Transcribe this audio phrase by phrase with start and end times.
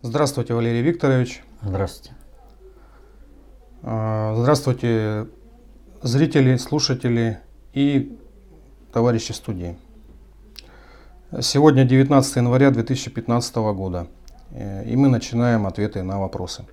[0.00, 1.42] Здравствуйте, Валерий Викторович.
[1.60, 2.14] Здравствуйте.
[3.82, 5.26] А, здравствуйте,
[6.02, 7.40] зрители, слушатели
[7.72, 8.16] и
[8.92, 9.76] товарищи студии.
[11.40, 14.06] Сегодня 19 января 2015 года,
[14.52, 16.64] э, и мы начинаем ответы на вопросы.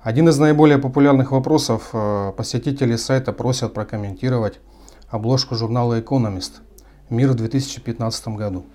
[0.00, 4.58] Один из наиболее популярных вопросов э, посетители сайта просят прокомментировать
[5.08, 6.62] обложку журнала Economist
[7.10, 8.66] «Мир в 2015 году».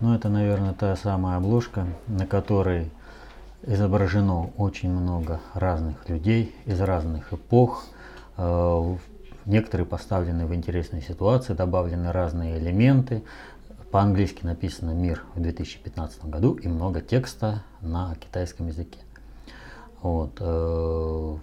[0.00, 2.90] Ну, это, наверное, та самая обложка, на которой
[3.62, 7.84] изображено очень много разных людей из разных эпох.
[8.36, 8.96] Э,
[9.46, 13.22] некоторые поставлены в интересные ситуации, добавлены разные элементы.
[13.92, 18.98] По-английски написано «Мир в 2015 году» и много текста на китайском языке.
[20.02, 20.32] Вот.
[20.40, 21.36] Э,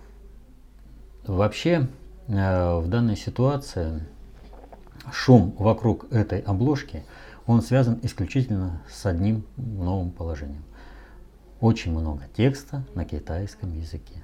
[1.26, 1.88] вообще,
[2.28, 4.04] э, в данной ситуации
[5.12, 7.04] шум вокруг этой обложки,
[7.46, 10.64] он связан исключительно с одним новым положением.
[11.60, 14.24] Очень много текста на китайском языке.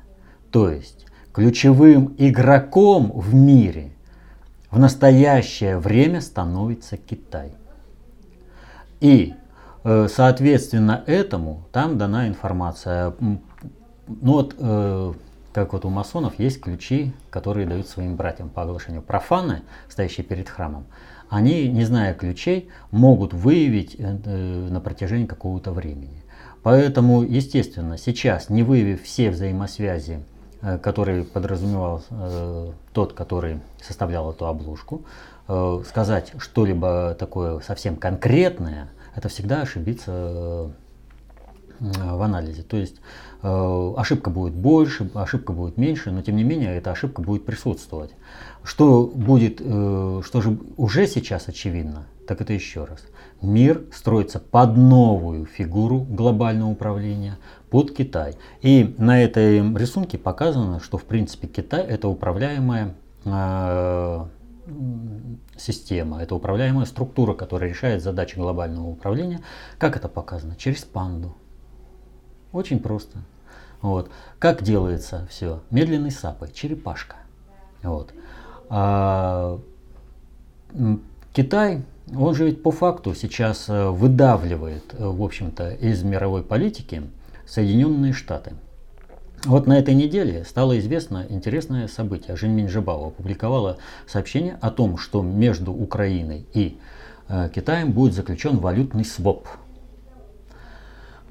[0.51, 3.91] То есть ключевым игроком в мире
[4.71, 7.53] в настоящее время становится Китай.
[8.99, 9.35] И
[9.83, 13.13] э, соответственно этому там дана информация
[14.07, 15.13] ну вот, э,
[15.57, 19.01] как вот у масонов есть ключи, которые дают своим братьям по оглашению.
[19.01, 20.85] Профаны, стоящие перед храмом,
[21.29, 26.23] они, не зная ключей, могут выявить э, э, на протяжении какого-то времени.
[26.61, 30.23] Поэтому, естественно, сейчас, не выявив все взаимосвязи,
[30.61, 35.05] э, которые подразумевал э, тот, который составлял эту обложку,
[35.87, 40.69] сказать что-либо такое совсем конкретное, это всегда ошибиться
[41.79, 42.63] в анализе.
[42.63, 42.97] То есть
[43.41, 48.11] ошибка будет больше, ошибка будет меньше, но тем не менее эта ошибка будет присутствовать.
[48.63, 52.99] Что будет, э, что же уже сейчас очевидно, так это еще раз.
[53.41, 57.37] Мир строится под новую фигуру глобального управления,
[57.69, 58.35] под Китай.
[58.61, 62.95] И на этой рисунке показано, что в принципе Китай это управляемая
[63.25, 64.25] э,
[65.57, 69.41] система, это управляемая структура, которая решает задачи глобального управления.
[69.77, 70.55] Как это показано?
[70.55, 71.35] Через панду.
[72.57, 73.19] Очень просто.
[73.83, 74.09] Вот.
[74.39, 75.61] Как делается все?
[75.69, 77.17] Медленной сапой, черепашка.
[77.83, 78.11] Вот.
[78.69, 79.59] А,
[81.33, 81.83] Китай,
[82.15, 87.03] он же ведь по факту сейчас э, выдавливает, э, в общем-то, из мировой политики
[87.45, 88.53] Соединенные Штаты.
[89.45, 92.35] Вот на этой неделе стало известно интересное событие.
[92.35, 96.79] Жень Минжибао опубликовала сообщение о том, что между Украиной и
[97.29, 99.47] э, Китаем будет заключен валютный своп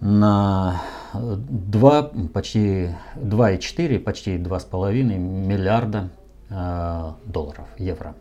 [0.00, 0.82] на
[1.14, 2.02] 2,
[2.32, 6.10] почти 2,4, почти 2,5 миллиарда
[6.50, 8.14] э, долларов, евро.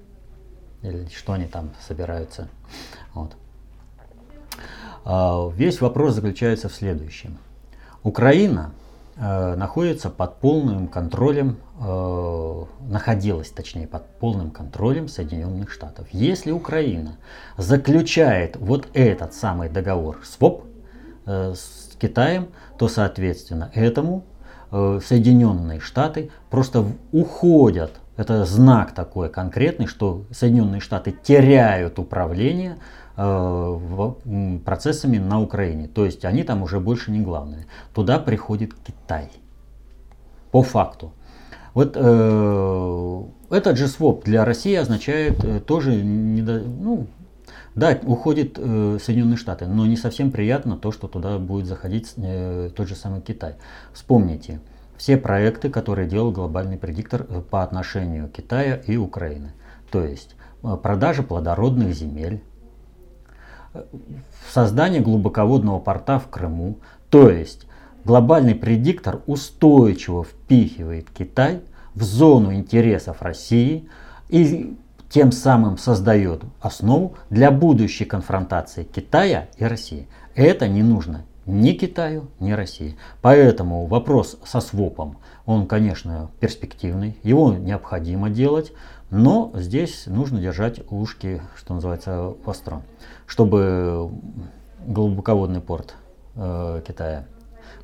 [0.81, 2.47] Или что они там собираются.
[3.13, 3.36] Вот.
[5.06, 7.38] Э, весь вопрос заключается в следующем.
[8.03, 8.72] Украина
[9.18, 16.07] э, находится под полным контролем, э, находилась точнее под полным контролем Соединенных Штатов.
[16.12, 17.18] Если Украина
[17.57, 20.66] заключает вот этот самый договор СВОП,
[21.25, 22.47] с Китаем,
[22.78, 24.24] то, соответственно, этому
[24.72, 27.91] э, Соединенные Штаты просто уходят.
[28.18, 32.78] Это знак такой конкретный, что Соединенные Штаты теряют управление
[33.18, 35.88] э, процессами на Украине.
[35.88, 37.66] То есть они там уже больше не главные.
[37.94, 39.30] Туда приходит Китай.
[40.52, 41.12] По факту.
[41.74, 47.07] Вот э, этот же своп для России означает э, тоже недо, ну,
[47.75, 52.69] да, уходит э, Соединенные Штаты, но не совсем приятно то, что туда будет заходить э,
[52.74, 53.56] тот же самый Китай.
[53.94, 54.62] Вспомните
[54.97, 59.52] все проекты, которые делал глобальный предиктор э, по отношению Китая и Украины.
[59.91, 62.41] То есть э, продажа плодородных земель,
[63.74, 63.84] э,
[64.50, 66.80] создание глубоководного порта в Крыму.
[67.09, 67.68] То есть
[68.06, 71.62] глобальный предиктор устойчиво впихивает Китай
[71.94, 73.90] в зону интересов России
[74.30, 74.78] и
[75.15, 80.09] тем самым создает основу для будущей конфронтации Китая и России.
[80.35, 82.97] Это не нужно ни Китаю, ни России.
[83.21, 88.73] Поэтому вопрос со свопом, он, конечно, перспективный, его необходимо делать,
[89.09, 92.81] но здесь нужно держать ушки, что называется, востро,
[93.25, 94.11] чтобы
[94.85, 95.95] глубоководный порт
[96.35, 97.25] э, Китая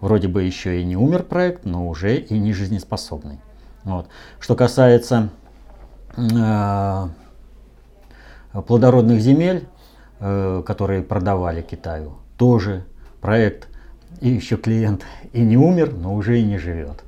[0.02, 3.40] вроде бы еще и не умер проект, но уже и не жизнеспособный.
[3.86, 4.08] Вот.
[4.42, 5.30] Что касается
[6.18, 7.08] э,
[8.54, 9.68] плодородных земель,
[10.20, 12.86] э, которые продавали Китаю, тоже
[13.22, 13.68] проект
[14.20, 15.04] и еще клиент
[15.34, 17.04] и не умер, но уже и не живет.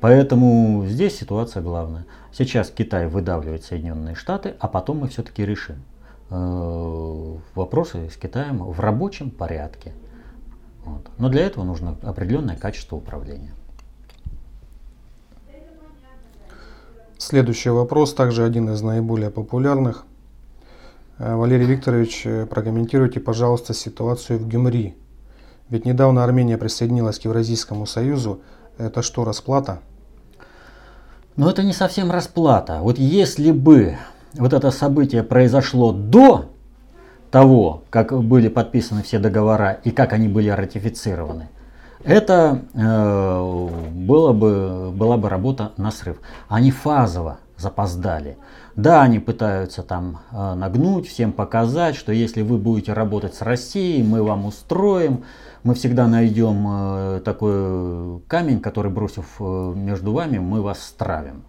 [0.00, 2.06] Поэтому здесь ситуация главная.
[2.32, 5.82] Сейчас Китай выдавливает Соединенные Штаты, а потом мы все-таки решим
[6.30, 9.92] э, вопросы с Китаем в рабочем порядке.
[10.84, 11.06] Вот.
[11.18, 13.52] Но для этого нужно определенное качество управления.
[17.18, 20.04] Следующий вопрос, также один из наиболее популярных.
[21.18, 24.96] Э, Валерий Викторович, э, прокомментируйте, пожалуйста, ситуацию в Гюмри.
[25.68, 28.40] Ведь недавно Армения присоединилась к Евразийскому союзу.
[28.78, 29.80] Это что, расплата?
[31.36, 32.78] Но это не совсем расплата.
[32.80, 33.96] Вот если бы
[34.34, 36.46] вот это событие произошло до
[37.30, 41.48] того, как были подписаны все договора и как они были ратифицированы,
[42.04, 46.18] это э, было бы, была бы работа на срыв.
[46.48, 48.38] Они фазово запоздали.
[48.78, 54.04] Да, они пытаются там э, нагнуть, всем показать, что если вы будете работать с Россией,
[54.04, 55.24] мы вам устроим,
[55.64, 61.42] мы всегда найдем э, такой камень, который бросив э, между вами, мы вас стравим.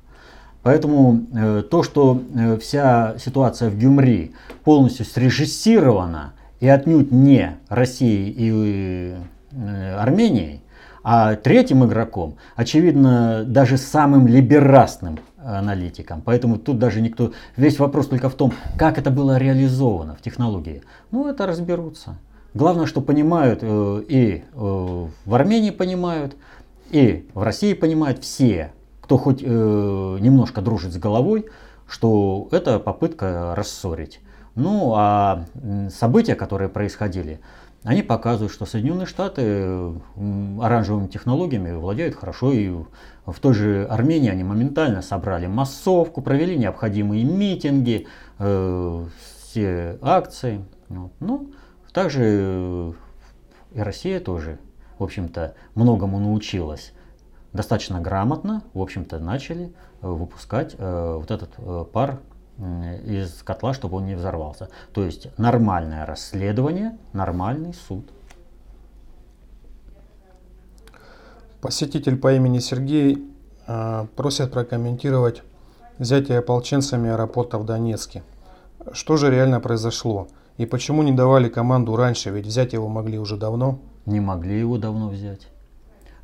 [0.64, 1.22] Поэтому
[1.70, 2.22] то, что
[2.60, 4.34] вся ситуация в Гюмри
[4.64, 9.16] полностью срежиссирована и отнюдь не Россией и
[9.96, 10.62] Арменией,
[11.04, 16.22] а третьим игроком, очевидно, даже самым либерастным аналитиком.
[16.22, 17.32] Поэтому тут даже никто...
[17.56, 20.84] Весь вопрос только в том, как это было реализовано в технологии.
[21.12, 22.18] Ну, это разберутся.
[22.54, 26.36] Главное, что понимают э, и э, в Армении понимают,
[26.90, 28.72] и в России понимают все
[29.10, 31.48] кто хоть э, немножко дружит с головой,
[31.88, 34.20] что это попытка рассорить.
[34.54, 35.46] Ну а
[35.90, 37.40] события, которые происходили,
[37.84, 39.94] они показывают, что Соединенные Штаты
[40.62, 42.70] оранжевыми технологиями владеют хорошо, и
[43.26, 49.06] в той же Армении они моментально собрали массовку, провели необходимые митинги, э,
[49.44, 50.66] все акции.
[50.90, 51.12] Вот.
[51.20, 51.52] Ну,
[51.94, 52.94] также э,
[53.74, 54.60] и Россия тоже,
[54.98, 56.94] в общем-то, многому научилась
[57.54, 62.20] достаточно грамотно, в общем-то, начали э, выпускать э, вот этот э, пар
[63.06, 64.70] из котла, чтобы он не взорвался.
[64.94, 68.10] То есть нормальное расследование, нормальный суд.
[71.62, 73.26] Посетитель по имени Сергей
[74.16, 75.44] просит прокомментировать
[75.98, 78.24] взятие ополченцами аэропорта в Донецке.
[78.94, 80.28] Что же реально произошло?
[80.58, 82.30] И почему не давали команду раньше?
[82.30, 83.80] Ведь взять его могли уже давно.
[84.06, 85.48] Не могли его давно взять.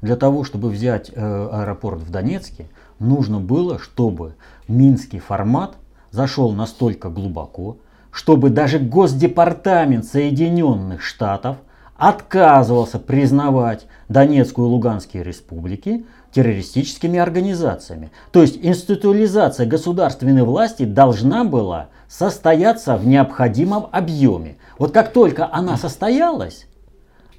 [0.02, 2.68] Для того, чтобы взять э, аэропорт в Донецке,
[3.00, 4.36] нужно было, чтобы
[4.68, 5.76] минский формат
[6.16, 7.78] зашел настолько глубоко,
[8.10, 11.58] чтобы даже Госдепартамент Соединенных Штатов
[11.98, 18.12] отказывался признавать Донецкую и Луганские республики террористическими организациями.
[18.32, 24.58] То есть институализация государственной власти должна была состояться в необходимом объеме.
[24.78, 26.68] Вот как только она состоялась,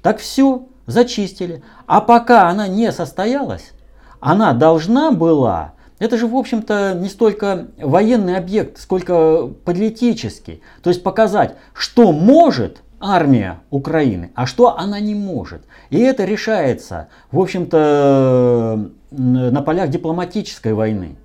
[0.01, 1.63] так все, зачистили.
[1.85, 3.71] А пока она не состоялась,
[4.19, 10.61] она должна была, это же в общем-то не столько военный объект, сколько политический.
[10.83, 15.61] То есть показать, что может армия Украины, а что она не может.
[15.89, 21.15] И это решается, в общем-то, на полях дипломатической войны,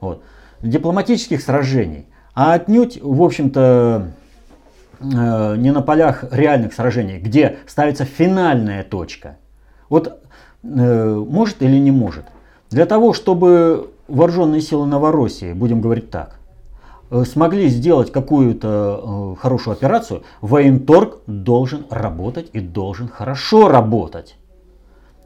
[0.00, 0.22] вот,
[0.62, 2.06] дипломатических сражений.
[2.34, 4.12] А отнюдь, в общем-то,
[5.00, 9.36] Э, не на полях реальных сражений, где ставится финальная точка.
[9.88, 10.20] Вот
[10.64, 12.24] э, может или не может.
[12.70, 16.38] Для того, чтобы вооруженные силы Новороссии, будем говорить так,
[17.10, 24.36] э, смогли сделать какую-то хорошую операцию, военторг должен работать и должен хорошо работать.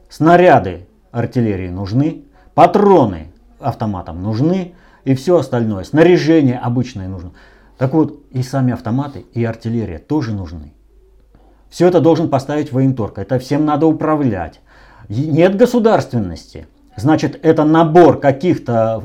[0.09, 4.73] Снаряды артиллерии нужны, патроны автоматам нужны
[5.05, 5.83] и все остальное.
[5.83, 7.31] Снаряжение обычное нужно.
[7.77, 10.73] Так вот, и сами автоматы, и артиллерия тоже нужны.
[11.69, 13.17] Все это должен поставить военторг.
[13.17, 14.61] Это всем надо управлять.
[15.09, 16.67] Нет государственности.
[16.95, 19.01] Значит, это набор каких-то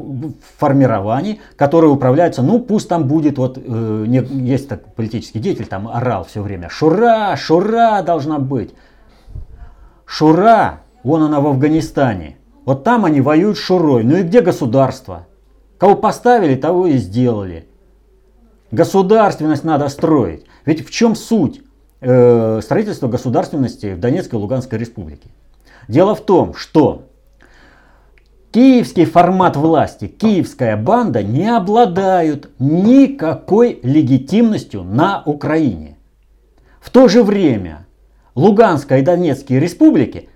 [0.58, 5.88] формирований, которые управляются, ну пусть там будет, вот э, не, есть так политический деятель, там
[5.88, 8.74] орал все время, Шура, Шура должна быть.
[10.04, 15.26] Шура, вон она в Афганистане, вот там они воюют Шурой, ну и где государство?
[15.78, 17.66] Кого поставили, того и сделали.
[18.70, 20.44] Государственность надо строить.
[20.66, 21.62] Ведь в чем суть
[22.02, 25.30] э, строительства государственности в Донецкой и Луганской республике?
[25.88, 27.07] Дело в том, что
[28.50, 35.96] киевский формат власти, киевская банда не обладают никакой легитимностью на Украине.
[36.80, 37.86] В то же время
[38.34, 40.28] Луганская и Донецкие республики,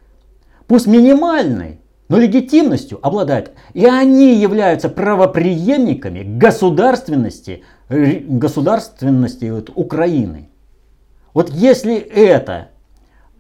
[0.67, 3.53] пусть минимальной, но легитимностью обладают.
[3.73, 10.49] И они являются правоприемниками государственности государственности вот, Украины.
[11.35, 12.69] Вот если это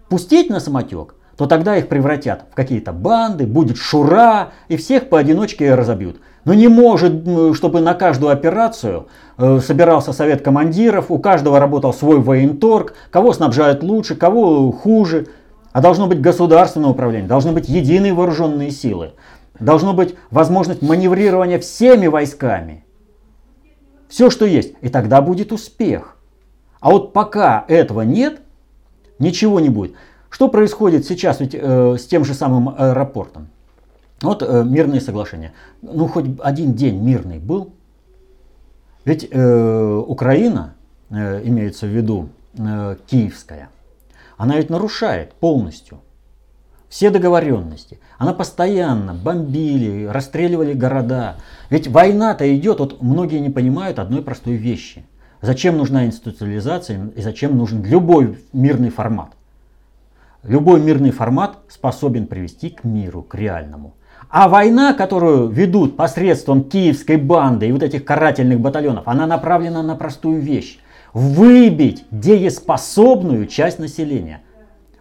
[0.09, 5.75] пустить на самотек, то тогда их превратят в какие-то банды, будет шура, и всех поодиночке
[5.75, 6.21] разобьют.
[6.45, 9.09] Но не может, чтобы на каждую операцию
[9.39, 15.27] э, собирался совет командиров, у каждого работал свой военторг, кого снабжают лучше, кого хуже.
[15.73, 19.13] а должно быть государственное управление, должны быть единые вооруженные силы,
[19.59, 22.85] должна быть возможность маневрирования всеми войсками.
[24.09, 24.75] Все, что есть.
[24.81, 26.19] И тогда будет успех.
[26.81, 28.43] А вот пока этого нет,
[29.19, 29.95] ничего не будет.
[30.33, 33.49] Что происходит сейчас ведь, э, с тем же самым аэропортом?
[34.23, 35.53] Вот э, мирные соглашения.
[35.83, 37.75] Ну, хоть один день мирный был.
[39.05, 40.73] Ведь э, Украина,
[41.11, 43.69] э, имеется в виду э, киевская,
[44.39, 46.01] она ведь нарушает полностью
[46.89, 48.01] все договоренности.
[48.17, 51.37] Она постоянно бомбили, расстреливали города.
[51.69, 55.05] Ведь война-то идет, вот многие не понимают одной простой вещи.
[55.43, 59.33] Зачем нужна институциализация и зачем нужен любой мирный формат?
[60.43, 63.95] Любой мирный формат способен привести к миру, к реальному.
[64.29, 69.95] А война, которую ведут посредством киевской банды и вот этих карательных батальонов, она направлена на
[69.95, 70.81] простую вещь
[71.13, 74.43] выбить дееспособную часть населения.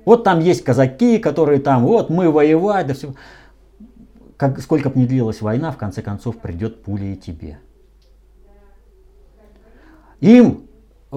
[0.06, 3.14] Вот там есть казаки, которые там, вот мы воевать, да все.
[4.38, 7.60] Как, сколько бы ни длилась война, в конце концов придет пуля и тебе.
[10.20, 10.68] Им
[11.12, 11.16] э,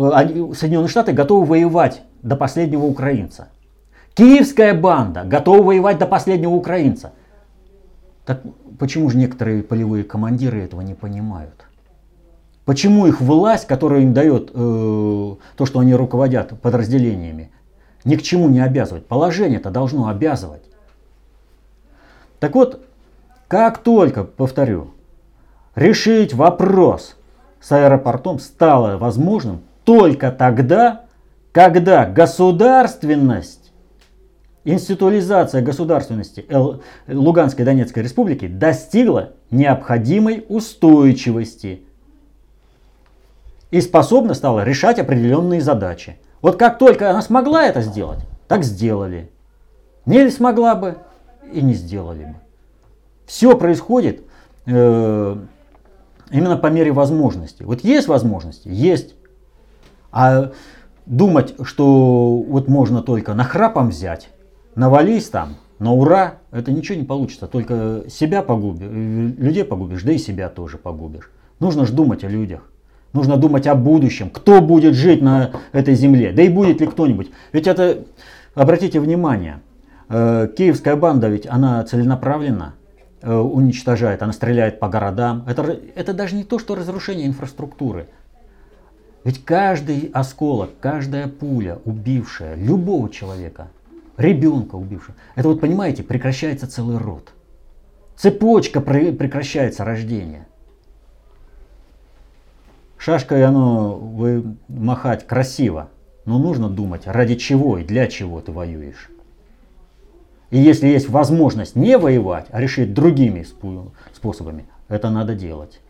[0.54, 3.48] Соединенные Штаты готовы воевать до последнего украинца.
[4.14, 7.12] Киевская банда готова воевать до последнего украинца.
[8.24, 8.42] Так
[8.78, 11.66] почему же некоторые полевые командиры этого не понимают?
[12.64, 17.50] Почему их власть, которая им дает э, то, что они руководят подразделениями,
[18.04, 19.06] ни к чему не обязывает?
[19.06, 20.62] Положение это должно обязывать.
[22.40, 22.82] Так вот,
[23.48, 24.92] как только, повторю,
[25.74, 27.16] решить вопрос
[27.60, 31.04] с аэропортом стало возможным только тогда,
[31.52, 33.63] когда государственность,
[34.64, 36.46] институализация государственности
[37.06, 41.82] Луганской Донецкой республики достигла необходимой устойчивости–
[43.74, 46.16] и способна стала решать определенные задачи.
[46.42, 49.32] Вот как только она смогла это сделать, так сделали.
[50.06, 50.98] Не смогла бы
[51.52, 52.34] и не сделали бы.
[53.26, 54.22] Все происходит
[54.66, 55.36] э,
[56.30, 57.64] именно по мере возможности.
[57.64, 59.16] Вот есть возможности, есть.
[60.12, 60.52] А
[61.04, 64.28] думать, что вот можно только нахрапом взять,
[64.74, 67.46] навались там, на ура, это ничего не получится.
[67.46, 71.30] Только себя погубишь, людей погубишь, да и себя тоже погубишь.
[71.60, 72.70] Нужно же думать о людях.
[73.12, 74.28] Нужно думать о будущем.
[74.28, 76.32] Кто будет жить на этой земле?
[76.32, 77.30] Да и будет ли кто-нибудь?
[77.52, 78.04] Ведь это,
[78.54, 79.60] обратите внимание,
[80.08, 82.74] э, киевская банда ведь она целенаправленно
[83.22, 85.44] э, уничтожает, она стреляет по городам.
[85.46, 88.08] Это, это даже не то, что разрушение инфраструктуры.
[89.22, 93.68] Ведь каждый осколок, каждая пуля, убившая любого человека,
[94.16, 97.32] ребенка убившего, это вот понимаете, прекращается целый род.
[98.16, 100.46] Цепочка прекращается рождение.
[102.96, 105.90] Шашкой оно вы махать красиво,
[106.24, 109.10] но нужно думать, ради чего и для чего ты воюешь.
[110.50, 113.44] И если есть возможность не воевать, а решить другими
[114.14, 115.80] способами, это надо делать.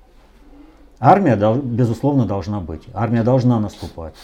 [0.99, 2.85] Армия, безусловно, должна быть.
[2.95, 4.15] Армия должна наступать.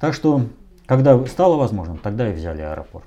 [0.00, 0.46] Так что,
[0.90, 3.06] когда стало возможным, тогда и взяли аэропорт.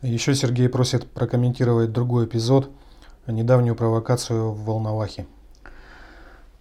[0.00, 2.70] Еще Сергей просит прокомментировать другой эпизод,
[3.26, 5.26] недавнюю провокацию в Волновахе.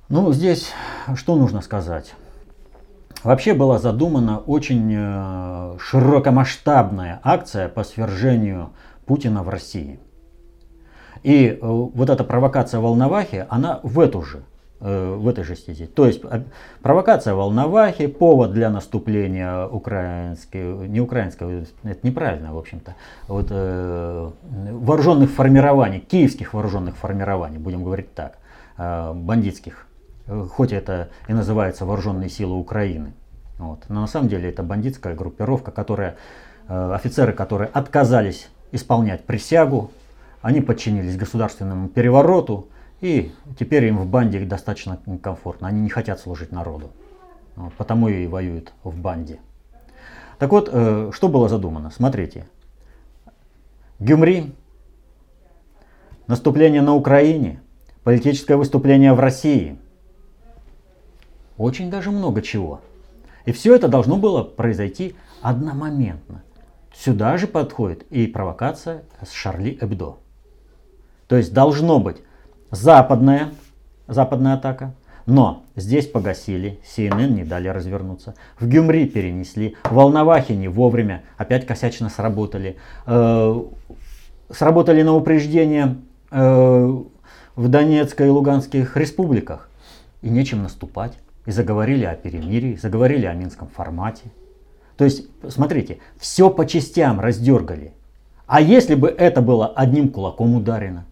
[0.08, 0.72] Ну, здесь
[1.13, 2.15] что нужно сказать?
[3.24, 8.72] Вообще была задумана очень э, широкомасштабная акция по свержению
[9.05, 10.00] Путина в России.
[11.22, 14.41] И э, вот эта провокация Волновахи, она в эту же,
[14.79, 15.88] в этой же стези.
[15.88, 16.21] То есть
[16.81, 22.95] провокация Волновахи, повод для наступления украинской, не украинского, это неправильно, в общем-то,
[23.27, 28.38] вот, э, вооруженных формирований, киевских вооруженных формирований, будем говорить так,
[28.77, 29.89] бандитских
[30.29, 33.13] Э, хоть это и называется вооруженные силы Украины.
[33.57, 33.83] Вот.
[33.89, 36.15] Но на самом деле это бандитская группировка, которая,
[36.67, 39.91] э, офицеры, которые отказались исполнять присягу,
[40.41, 42.69] они подчинились государственному перевороту,
[43.01, 45.67] и теперь им в банде достаточно комфортно.
[45.67, 46.91] Они не хотят служить народу.
[47.55, 49.39] Вот, потому и воюют в банде.
[50.37, 51.91] Так вот, э, что было задумано?
[51.91, 52.47] Смотрите.
[53.99, 54.53] Гюмри,
[56.27, 57.61] наступление на Украине,
[58.03, 59.77] политическое выступление в России–
[61.59, 62.79] очень даже много чего.
[63.45, 66.41] И все это должно было произойти одномоментно.
[66.95, 70.19] Сюда же подходит и провокация с Шарли Эбдо.
[71.27, 72.23] То есть должно быть
[72.71, 73.49] западная,
[74.07, 74.93] западная атака,
[75.25, 81.67] но здесь погасили, CNN не дали развернуться, в Гюмри перенесли, в Волновахе не вовремя, опять
[81.67, 82.77] косячно сработали.
[83.05, 83.61] Э,
[84.49, 85.97] сработали на упреждение
[86.31, 87.03] э,
[87.55, 89.69] в Донецкой и Луганских республиках.
[90.21, 91.13] И нечем наступать
[91.45, 94.23] и заговорили о перемирии, заговорили о минском формате.
[94.97, 97.93] То есть, смотрите, все по частям раздергали.
[98.47, 101.05] А если бы это было одним кулаком ударено?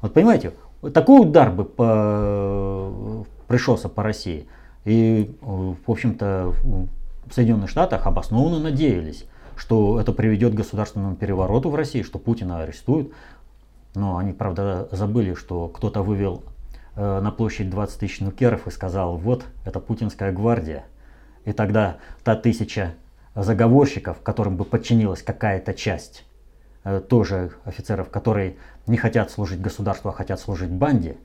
[0.00, 0.52] Вот понимаете,
[0.92, 4.46] такой удар бы по, пришелся по России.
[4.84, 6.52] И, в общем-то,
[7.26, 12.60] в Соединенных Штатах обоснованно надеялись, что это приведет к государственному перевороту в России, что Путина
[12.60, 13.12] арестуют.
[13.94, 16.44] Но они, правда, забыли, что кто-то вывел
[16.94, 20.84] э, на площадь 20 тысяч нукеров и сказал, вот, это путинская гвардия.
[21.46, 22.94] И тогда та тысяча
[23.34, 26.25] заговорщиков, которым бы подчинилась какая-то часть, э,
[27.08, 31.16] тоже офицеров, которые не хотят служить государству, а хотят служить банде,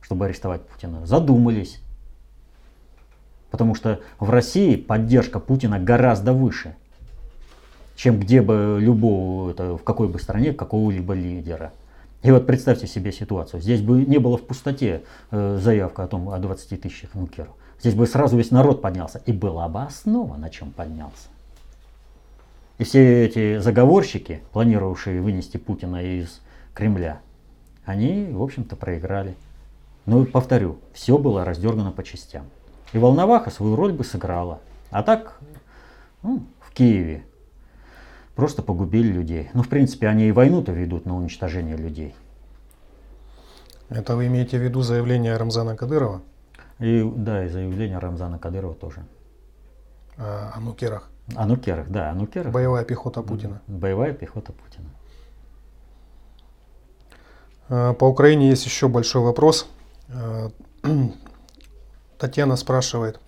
[0.00, 1.80] чтобы арестовать Путина, задумались.
[3.50, 6.74] Потому что в России поддержка Путина гораздо выше,
[7.94, 11.72] чем где бы любого, это, в какой бы стране, какого-либо лидера.
[12.22, 13.60] И вот представьте себе ситуацию.
[13.60, 17.54] Здесь бы не было в пустоте э, заявка о том, о 20 тысячах нукеров.
[17.80, 19.20] Здесь бы сразу весь народ поднялся.
[19.26, 21.28] И была бы основа, на чем поднялся.
[22.78, 26.42] И все эти заговорщики, планировавшие вынести Путина из
[26.74, 27.20] Кремля,
[27.84, 29.34] они, в общем-то, проиграли.
[30.04, 32.46] Но, повторю, все было раздергано по частям.
[32.92, 34.60] И Волноваха свою роль бы сыграла.
[34.90, 35.40] А так,
[36.22, 37.24] ну, в Киеве
[38.34, 39.50] просто погубили людей.
[39.54, 42.14] Ну, в принципе, они и войну-то ведут на уничтожение людей.
[43.88, 46.22] Это вы имеете в виду заявление Рамзана Кадырова?
[46.78, 49.04] И, да, и заявление Рамзана Кадырова тоже.
[50.18, 51.10] А, о нукерах?
[51.34, 52.52] О нукерах, да, о нукерах.
[52.52, 53.60] Боевая пехота Путина.
[53.66, 54.88] Боевая пехота Путина.
[57.68, 59.66] А, по Украине есть еще большой вопрос.
[60.08, 60.50] А,
[62.18, 63.20] Татьяна спрашивает.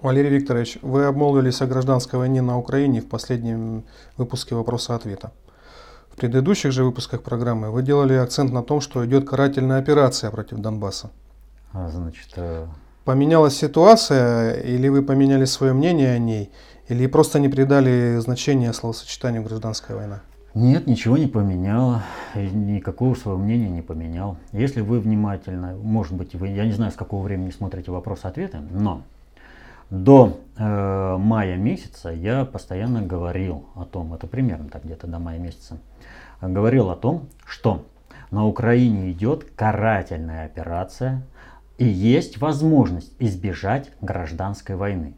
[0.00, 3.84] Валерий Викторович, вы обмолвились о гражданской войне на Украине в последнем
[4.16, 5.32] выпуске вопроса-ответа.
[6.10, 10.58] В предыдущих же выпусках программы вы делали акцент на том, что идет карательная операция против
[10.58, 11.10] Донбасса.
[11.72, 12.66] А, значит, э...
[13.04, 16.50] Поменялась ситуация, или вы поменяли свое мнение о ней,
[16.88, 20.20] или просто не придали значения словосочетанию гражданская война?
[20.54, 22.02] Нет, ничего не поменяло,
[22.34, 24.38] никакого своего мнения не поменял.
[24.52, 29.02] Если вы внимательно, может быть, вы, я не знаю, с какого времени смотрите вопрос-ответы, но
[29.90, 35.38] до э, мая месяца я постоянно говорил о том, это примерно так где-то до мая
[35.38, 35.76] месяца,
[36.40, 37.84] говорил о том, что
[38.30, 41.22] на Украине идет карательная операция
[41.78, 45.14] и есть возможность избежать гражданской войны.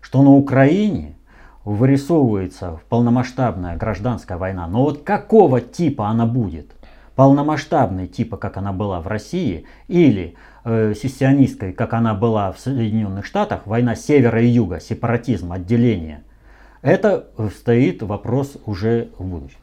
[0.00, 1.16] Что на Украине
[1.64, 4.66] вырисовывается полномасштабная гражданская война.
[4.66, 6.72] Но вот какого типа она будет?
[7.16, 13.24] Полномасштабной типа, как она была в России, или э, сессионистской, как она была в Соединенных
[13.24, 16.24] Штатах, война севера и юга, сепаратизм, отделение.
[16.82, 19.58] Это стоит вопрос уже в будущем.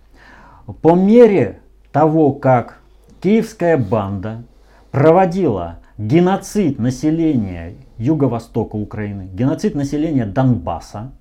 [0.81, 1.59] По мере
[1.91, 2.79] того, как
[3.21, 4.43] киевская банда
[4.91, 11.11] проводила геноцид населения юго-востока Украины, геноцид населения Донбасса,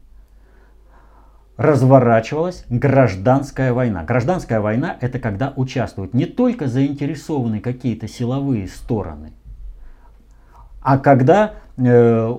[1.57, 4.03] разворачивалась гражданская война.
[4.03, 9.33] Гражданская война это когда участвуют не только заинтересованные какие-то силовые стороны,
[10.81, 12.35] а когда э,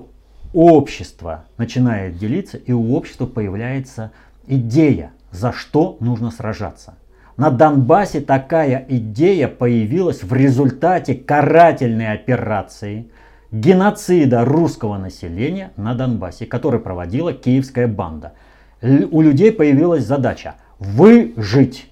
[0.52, 4.10] общество начинает делиться и у общества появляется
[4.46, 6.94] идея, за что нужно сражаться.
[7.36, 13.10] На Донбассе такая идея появилась в результате карательной операции
[13.50, 18.32] геноцида русского населения на Донбассе, который проводила киевская банда–
[18.82, 21.88] у людей появилась задача выжить.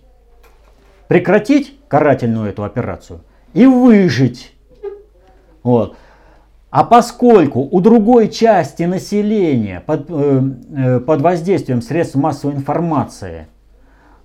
[1.09, 3.21] Прекратить карательную эту операцию
[3.53, 4.55] и выжить.
[5.63, 5.97] Вот.
[6.71, 10.43] А поскольку у другой части населения под, э,
[10.77, 13.49] э, под воздействием средств массовой информации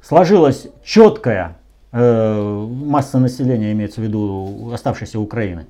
[0.07, 1.57] сложилась четкая
[1.91, 5.65] э, масса населения, имеется в виду оставшейся Украины,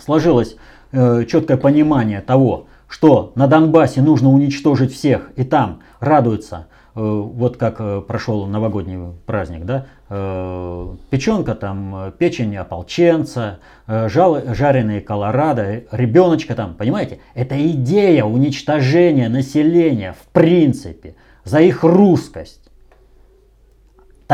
[0.00, 0.56] сложилось
[0.92, 7.56] э, четкое понимание того, что на Донбассе нужно уничтожить всех, и там радуются, э, вот
[7.56, 16.74] как э, прошел новогодний праздник, да, э, печенка там, печень ополченца, жареные колорадо, ребеночка там,
[16.74, 17.20] понимаете?
[17.34, 21.14] Это идея уничтожения населения в принципе
[21.44, 22.63] за их русскость.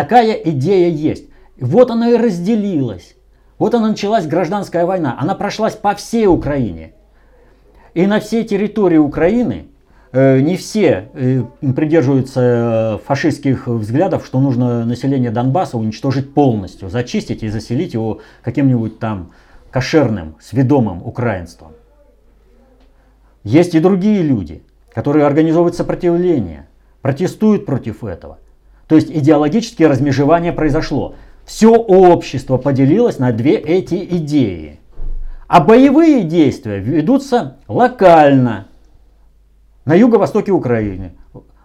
[0.00, 1.26] Такая идея есть.
[1.60, 3.16] Вот она и разделилась.
[3.58, 5.14] Вот она началась гражданская война.
[5.20, 6.94] Она прошлась по всей Украине.
[7.92, 9.66] И на всей территории Украины
[10.12, 11.42] э, не все э,
[11.76, 19.00] придерживаются э, фашистских взглядов, что нужно население Донбасса уничтожить полностью, зачистить и заселить его каким-нибудь
[19.00, 19.32] там
[19.70, 21.72] кошерным, сведомым украинством.
[23.44, 24.62] Есть и другие люди,
[24.94, 26.68] которые организовывают сопротивление,
[27.02, 28.38] протестуют против этого.
[28.90, 31.14] То есть идеологическое размежевание произошло.
[31.44, 34.80] Все общество поделилось на две эти идеи.
[35.46, 38.66] А боевые действия ведутся локально,
[39.84, 41.12] на юго-востоке Украины,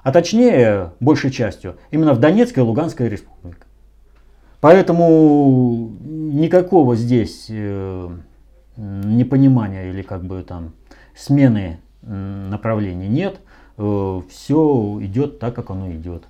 [0.04, 3.64] а точнее, большей частью, именно в Донецкой и Луганской республике.
[4.62, 8.10] Поэтому никакого здесь э,
[8.78, 10.74] непонимания или как бы там
[11.16, 13.40] смены направлений нет.
[13.78, 16.26] Э, Все идет так, как оно идет.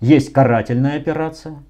[0.00, 1.62] Есть карательная операция,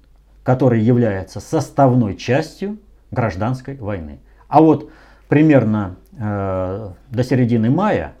[0.43, 2.77] которая является составной частью
[3.11, 4.19] гражданской войны.
[4.47, 4.91] А вот
[5.27, 8.13] примерно э, до середины мая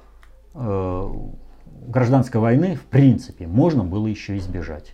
[0.53, 1.09] э,
[1.87, 4.93] гражданской войны в принципе можно было еще избежать.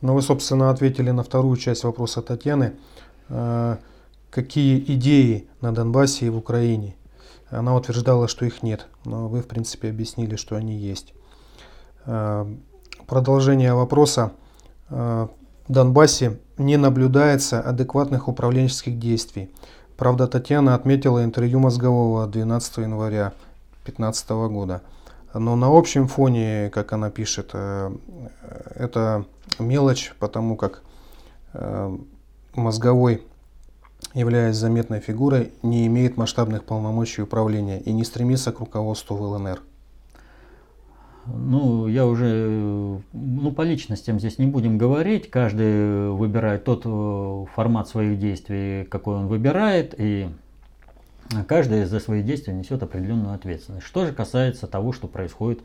[0.00, 2.74] Ну, вы, собственно, ответили на вторую часть вопроса Татьяны.
[3.28, 3.76] Э,
[4.30, 6.96] какие идеи на Донбассе и в Украине?
[7.48, 11.14] Она утверждала, что их нет, но вы, в принципе, объяснили, что они есть.
[12.06, 12.46] Э,
[13.06, 14.32] продолжение вопроса.
[14.90, 15.28] Э,
[15.68, 19.50] в Донбассе не наблюдается адекватных управленческих действий.
[19.96, 23.32] Правда, Татьяна отметила интервью Мозгового 12 января
[23.84, 24.82] 2015 года.
[25.32, 29.24] Но на общем фоне, как она пишет, это
[29.58, 30.82] мелочь, потому как
[31.54, 31.98] э,
[32.54, 33.22] мозговой,
[34.12, 39.60] являясь заметной фигурой, не имеет масштабных полномочий управления и не стремится к руководству в ЛНР.
[41.26, 45.30] Ну, я уже, ну, по личностям здесь не будем говорить.
[45.30, 50.28] Каждый выбирает тот э, формат своих действий, какой он выбирает, и
[51.46, 53.86] каждый за свои действия несет определенную ответственность.
[53.86, 55.60] Что же касается того, что происходит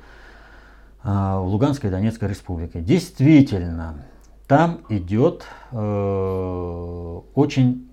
[1.02, 2.82] а, в Луганской и Донецкой республике.
[2.82, 4.06] Действительно,
[4.48, 7.90] там идет э, очень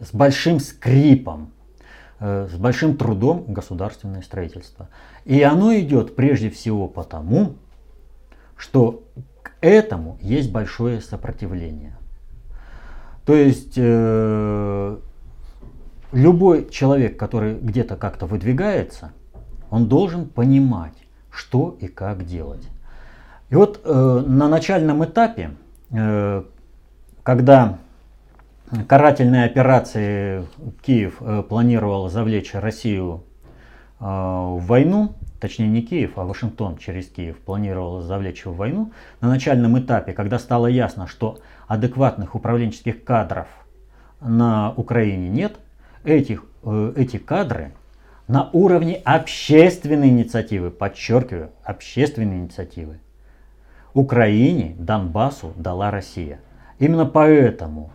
[0.00, 1.52] с большим скрипом,
[2.22, 4.88] с большим трудом государственное строительство.
[5.24, 7.54] И оно идет прежде всего потому,
[8.56, 9.02] что
[9.42, 11.96] к этому есть большое сопротивление.
[13.24, 14.96] То есть э,
[16.12, 19.12] любой человек, который где-то как-то выдвигается,
[19.70, 20.96] он должен понимать,
[21.30, 22.66] что и как делать.
[23.50, 25.50] И вот э, на начальном этапе,
[25.90, 26.44] э,
[27.22, 27.78] когда
[28.88, 30.46] карательные операции
[30.82, 33.24] Киев э, планировал завлечь Россию
[34.00, 39.28] э, в войну, точнее не Киев, а Вашингтон через Киев планировал завлечь в войну, на
[39.28, 43.48] начальном этапе, когда стало ясно, что адекватных управленческих кадров
[44.20, 45.58] на Украине нет,
[46.04, 47.72] этих, э, эти кадры
[48.26, 53.00] на уровне общественной инициативы, подчеркиваю, общественной инициативы,
[53.92, 56.40] Украине, Донбассу дала Россия.
[56.78, 57.90] Именно поэтому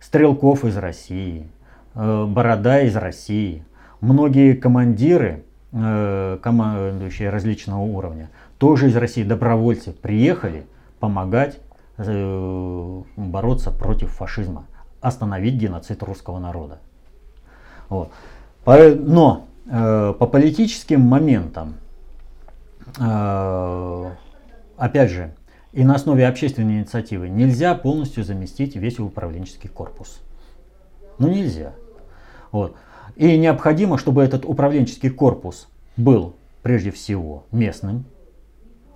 [0.00, 1.46] Стрелков из России,
[1.94, 3.64] э, Борода из России,
[4.00, 10.66] многие командиры, э, командующие различного уровня, тоже из России, добровольцы, приехали
[11.00, 11.60] помогать
[11.98, 14.64] э, бороться против фашизма,
[15.02, 16.78] остановить геноцид русского народа.
[17.88, 18.10] Вот.
[18.64, 21.74] Но по политическим моментам,
[24.76, 25.32] опять же,
[25.72, 30.20] и на основе общественной инициативы нельзя полностью заместить весь управленческий корпус.
[31.18, 31.74] Ну нельзя.
[32.50, 32.74] Вот.
[33.16, 38.04] И необходимо, чтобы этот управленческий корпус был прежде всего местным.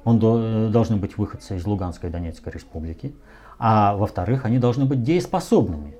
[0.04, 3.14] Он до, должны быть выходцы из Луганской и Донецкой республики.
[3.58, 5.94] А во-вторых, они должны быть дееспособными.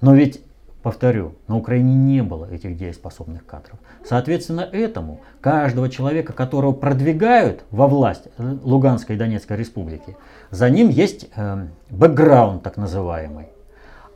[0.00, 0.42] Но ведь
[0.84, 3.78] Повторю, на Украине не было этих дееспособных кадров.
[4.04, 10.14] Соответственно, этому каждого человека, которого продвигают во власть Луганской и Донецкой республики,
[10.50, 13.46] за ним есть э, бэкграунд так называемый.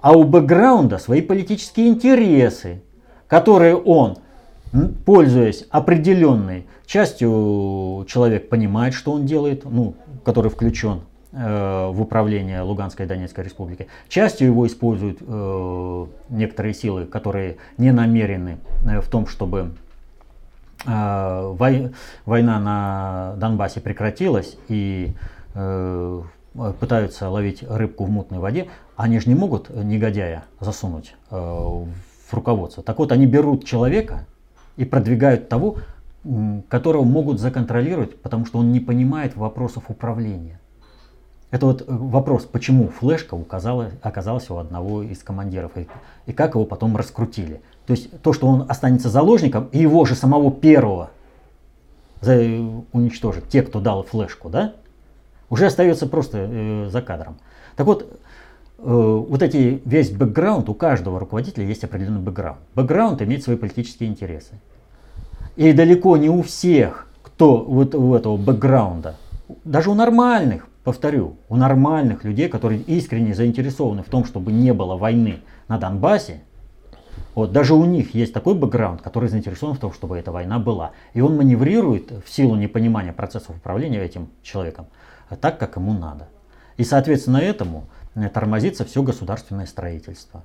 [0.02, 2.83] А у бэкграунда свои политические интересы,
[3.28, 4.18] которые он,
[5.07, 11.00] пользуясь определенной частью, человек понимает, что он делает, ну, который включен
[11.31, 13.87] в управление Луганской и Донецкой республики.
[14.09, 19.75] Частью его используют э, некоторые силы, которые не намерены э, в том, чтобы
[20.87, 21.93] э, вой,
[22.25, 25.12] война на Донбассе прекратилась и
[25.55, 26.23] э,
[26.81, 28.69] пытаются ловить рыбку в мутной воде.
[28.97, 32.83] Они же не могут негодяя засунуть э, в руководство.
[32.83, 34.27] Так вот, они берут человека
[34.79, 35.77] и продвигают того,
[36.69, 40.59] которого могут законтролировать, потому что он не понимает вопросов управления.
[41.51, 45.87] Это вот э, вопрос, почему флешка указала, оказалась у одного из командиров и,
[46.27, 47.61] и как его потом раскрутили.
[47.87, 51.11] То есть то, что он останется заложником, и его же самого первого
[52.21, 52.37] за,
[52.93, 54.75] уничтожат те, кто дал флешку, да,
[55.49, 57.39] уже остается просто э, за кадром.
[57.77, 62.61] Так вот, э, вот эти весь бэкграунд, у каждого руководителя есть определенный бэкграунд.
[62.75, 64.53] Бэкграунд имеет свои политические интересы.
[65.57, 69.17] И далеко не у всех, кто вот у этого бэкграунда,
[69.65, 74.96] даже у нормальных, повторю, у нормальных людей, которые искренне заинтересованы в том, чтобы не было
[74.96, 76.40] войны на Донбассе,
[77.35, 80.92] Вот, даже у них есть такой бэкграунд, который заинтересован в том, чтобы эта война была.
[81.12, 84.87] И он маневрирует в силу непонимания процессов управления этим человеком
[85.42, 86.29] так, как ему надо.
[86.79, 87.85] И, соответственно, этому
[88.33, 90.42] тормозится все государственное строительство.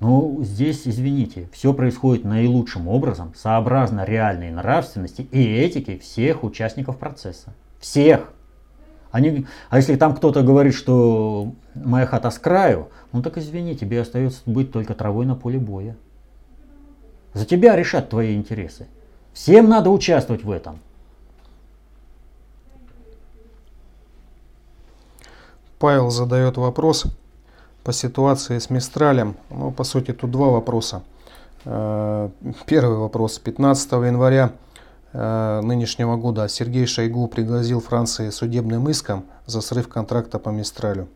[0.00, 7.54] Ну, здесь, извините, все происходит наилучшим образом, сообразно реальной нравственности и этике всех участников процесса.
[7.78, 8.32] Всех!
[9.10, 14.00] Они, а если там кто-то говорит, что моя хата с краю, ну так извини, тебе
[14.00, 15.96] остается быть только травой на поле боя.
[17.34, 18.86] За тебя решат твои интересы.
[19.32, 20.78] Всем надо участвовать в этом.
[25.78, 27.06] Павел задает вопрос
[27.84, 29.36] по ситуации с Мистралем.
[29.48, 31.02] Ну, по сути, тут два вопроса.
[31.64, 32.28] Э,
[32.66, 33.38] первый вопрос.
[33.38, 34.52] 15 января
[35.12, 41.08] нынешнего года Сергей Шойгу пригрозил Франции судебным иском за срыв контракта по Мистралю.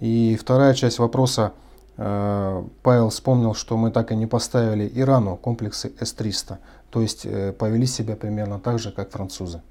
[0.00, 1.52] И вторая часть вопроса.
[1.96, 6.58] Э, Павел вспомнил, что мы так и не поставили Ирану комплексы С-300.
[6.90, 7.26] То есть
[7.58, 9.62] повели себя примерно так же, как французы.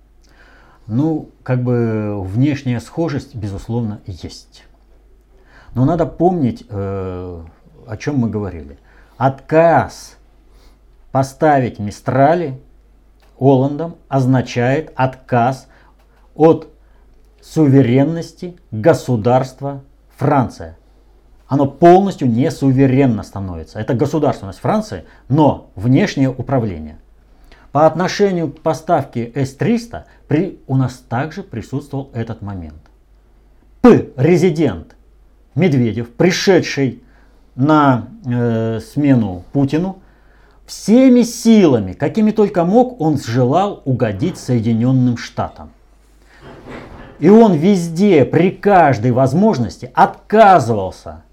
[0.88, 4.66] Ну, как бы внешняя схожесть, безусловно, есть.
[5.74, 7.44] Но надо помнить, э,
[7.88, 8.78] о чем мы говорили.
[9.18, 10.18] Отказ
[11.12, 12.62] поставить Мистрали
[13.40, 15.68] Оландом означает отказ
[16.36, 16.70] от
[17.42, 19.84] суверенности государства
[20.18, 20.78] Франция.
[21.48, 23.80] Оно полностью не суверенно становится.
[23.80, 26.98] Это государственность Франции, но внешнее управление.
[27.72, 32.80] По отношению к поставке С-300 при, у нас также присутствовал этот момент.
[33.82, 34.08] П.
[34.16, 34.96] Резидент
[35.54, 37.04] Медведев, пришедший
[37.56, 40.00] на э, смену Путину,
[40.66, 45.72] всеми силами, какими только мог, он желал угодить Соединенным Штатам.
[47.20, 51.24] И он везде, при каждой возможности отказывался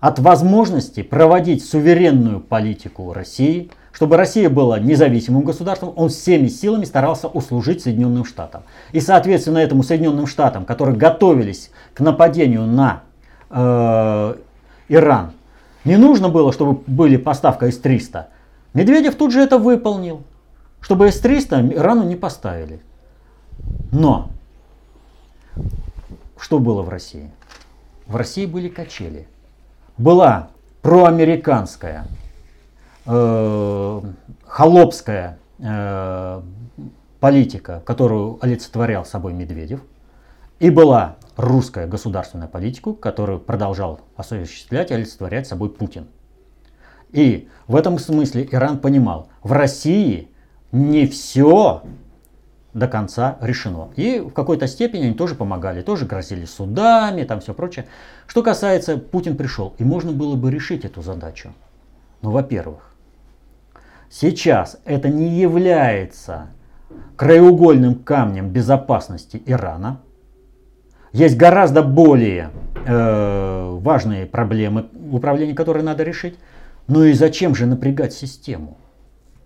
[0.00, 7.28] от возможности проводить суверенную политику России– чтобы Россия была независимым государством, он всеми силами старался
[7.28, 8.62] услужить Соединенным Штатам.
[8.92, 13.02] И, соответственно, этому Соединенным Штатам, которые готовились к нападению на
[13.50, 14.34] э,
[14.88, 15.32] Иран,
[15.84, 18.24] не нужно было, чтобы были поставка С-300.
[18.74, 20.22] Медведев тут же это выполнил,
[20.80, 22.80] чтобы С-300 Ирану не поставили.
[23.92, 24.30] Но
[26.38, 27.30] что было в России?
[28.06, 29.28] В России были качели.
[29.98, 30.50] Была
[30.82, 32.06] проамериканская
[33.06, 34.00] э,
[34.46, 36.42] холопская э,
[37.20, 39.80] политика, которую олицетворял собой Медведев,
[40.58, 46.06] и была русская государственная политика, которую продолжал осуществлять и олицетворять собой Путин.
[47.12, 50.28] И в этом смысле Иран понимал, в России
[50.72, 51.82] не все
[52.72, 53.90] до конца решено.
[53.96, 57.86] И в какой-то степени они тоже помогали, тоже грозили судами, там все прочее.
[58.26, 61.52] Что касается, Путин пришел, и можно было бы решить эту задачу.
[62.22, 62.90] Ну, во-первых,
[64.10, 66.48] Сейчас это не является
[67.14, 70.00] краеугольным камнем безопасности Ирана.
[71.12, 72.50] Есть гораздо более
[72.86, 76.36] э, важные проблемы в управлении, которые надо решить.
[76.90, 78.76] Ну и зачем же напрягать систему?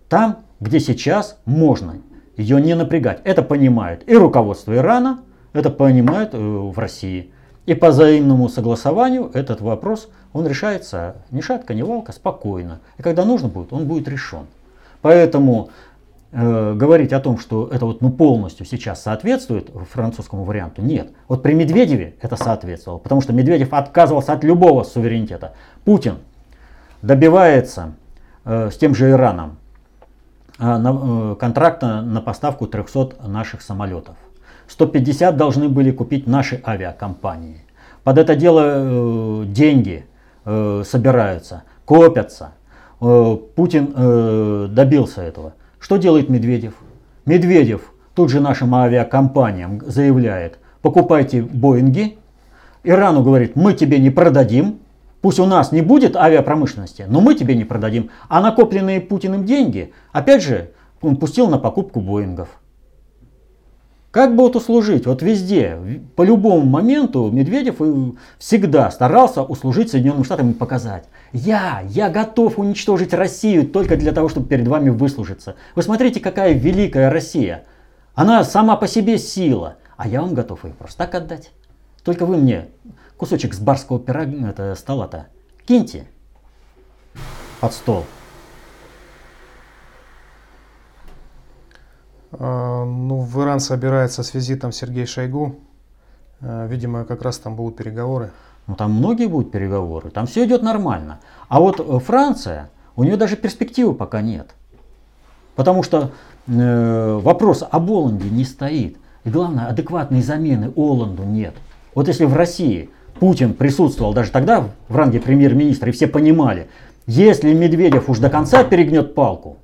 [0.09, 1.97] Там, где сейчас можно
[2.37, 3.21] ее не напрягать.
[3.23, 5.19] Это понимает и руководство Ирана,
[5.53, 7.29] это понимает э, в России.
[7.67, 12.79] И по взаимному согласованию этот вопрос, он решается ни шатка, ни валка, спокойно.
[12.97, 14.47] И когда нужно будет, он будет решен.
[15.03, 15.69] Поэтому
[16.31, 21.11] э, говорить о том, что это вот ну, полностью сейчас соответствует французскому варианту, нет.
[21.27, 25.53] Вот при Медведеве это соответствовало, потому что Медведев отказывался от любого суверенитета.
[25.83, 26.15] Путин
[27.01, 27.93] добивается
[28.45, 29.57] э, с тем же Ираном
[30.59, 34.15] э, э, контракта на поставку 300 наших самолетов.
[34.67, 37.61] 150 должны были купить наши авиакомпании.
[38.03, 40.05] Под это дело деньги
[40.43, 42.51] собираются, копятся.
[42.99, 45.53] Путин добился этого.
[45.79, 46.73] Что делает Медведев?
[47.25, 52.17] Медведев тут же нашим авиакомпаниям заявляет, покупайте Боинги.
[52.83, 54.79] Ирану говорит, мы тебе не продадим.
[55.25, 58.11] Пусть у нас не будет авиапромышленности, но мы тебе не продадим.
[58.29, 60.69] А накопленные Путиным деньги, опять же,
[61.01, 62.49] он пустил на покупку Боингов.
[64.11, 65.07] Как вот услужить?
[65.07, 65.79] Вот везде,
[66.15, 67.77] по любому моменту Медведев
[68.37, 71.05] всегда старался услужить Соединенным Штатам и показать.
[71.33, 75.55] Я, я готов уничтожить Россию только для того, чтобы перед вами выслужиться.
[75.73, 77.63] Вы смотрите, какая великая Россия.
[78.13, 79.77] Она сама по себе сила.
[79.97, 81.49] А я вам готов ее просто так отдать.
[82.03, 82.67] Только вы мне
[83.17, 85.27] кусочек с барского пирога, это стола-то,
[85.65, 86.07] киньте
[87.61, 88.05] под стол.
[92.31, 95.55] А, ну, в Иран собирается с визитом Сергей Шойгу.
[96.41, 98.31] А, видимо, как раз там будут переговоры.
[98.67, 101.19] Ну там многие будут переговоры, там все идет нормально.
[101.49, 104.55] А вот э, Франция, у нее даже перспективы пока нет.
[105.55, 106.11] Потому что
[106.47, 108.97] э, вопрос об Оланде не стоит.
[109.23, 111.53] И главное, адекватной замены Оланду нет.
[111.93, 116.67] Вот если в России Путин присутствовал даже тогда в ранге премьер-министра, и все понимали,
[117.07, 119.57] если Медведев уж до конца перегнет палку,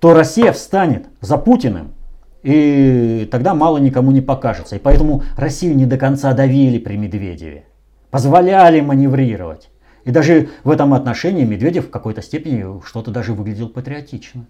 [0.00, 1.92] то Россия встанет за Путиным,
[2.42, 4.76] и тогда мало никому не покажется.
[4.76, 7.64] И поэтому Россию не до конца давили при Медведеве,
[8.10, 9.70] позволяли маневрировать.
[10.04, 14.44] И даже в этом отношении Медведев в какой-то степени что-то даже выглядел патриотично.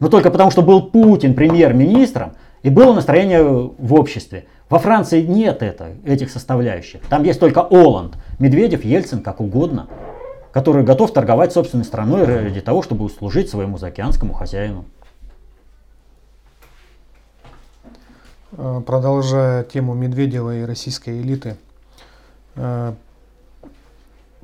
[0.00, 4.46] Но только потому, что был Путин премьер-министром, и было настроение в обществе.
[4.68, 7.00] Во Франции нет это, этих составляющих.
[7.08, 9.88] Там есть только Оланд, Медведев, Ельцин, как угодно,
[10.52, 14.84] который готов торговать собственной страной ради того, чтобы услужить своему заокеанскому хозяину.
[18.52, 21.56] Э, продолжая тему Медведева и российской элиты,
[22.56, 22.92] э,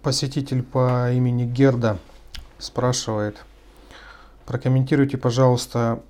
[0.03, 1.99] посетитель по имени Герда
[2.59, 3.45] спрашивает,
[4.47, 6.01] прокомментируйте, пожалуйста,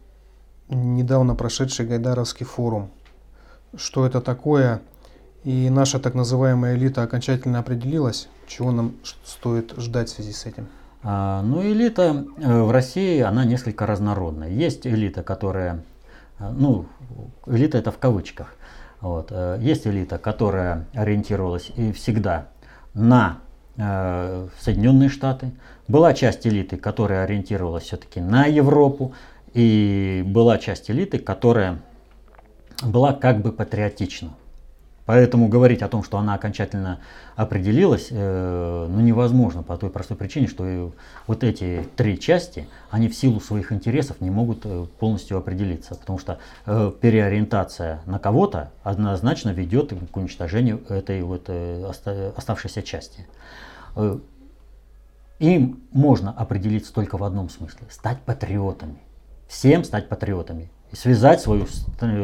[0.68, 2.90] недавно прошедший Гайдаровский форум.
[3.76, 4.80] Что это такое?
[5.44, 8.28] И наша так называемая элита окончательно определилась?
[8.46, 10.68] Чего нам стоит ждать в связи с этим?
[11.02, 14.48] А, ну, элита э, в России, она несколько разнородная.
[14.48, 15.82] Есть элита, которая,
[16.38, 16.86] э, ну,
[17.46, 18.54] элита это в кавычках.
[19.00, 19.28] Вот.
[19.30, 22.48] Э, есть элита, которая ориентировалась и всегда
[22.94, 23.40] на
[23.76, 25.52] э, Соединенные Штаты.
[25.88, 29.12] Была часть элиты, которая ориентировалась все-таки на Европу.
[29.52, 31.80] И была часть элиты, которая
[32.82, 34.30] была как бы патриотична.
[35.06, 37.00] Поэтому говорить о том, что она окончательно
[37.36, 40.92] определилась, э, ну невозможно по той простой причине, что
[41.26, 46.18] вот эти три части, они в силу своих интересов не могут э, полностью определиться, потому
[46.18, 51.50] что э, переориентация на кого-то однозначно ведет к уничтожению этой вот
[52.36, 53.26] оставшейся части.
[55.38, 58.98] Им можно определиться только в одном смысле– стать патриотами
[59.48, 61.66] всем стать патриотами связать свою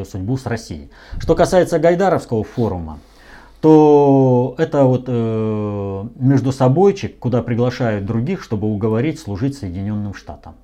[0.05, 0.91] судьбу с Россией.
[1.19, 2.99] Что касается Гайдаровского форума,
[3.61, 10.55] то это вот э, между собойчик, куда приглашают других, чтобы уговорить служить Соединенным Штатам.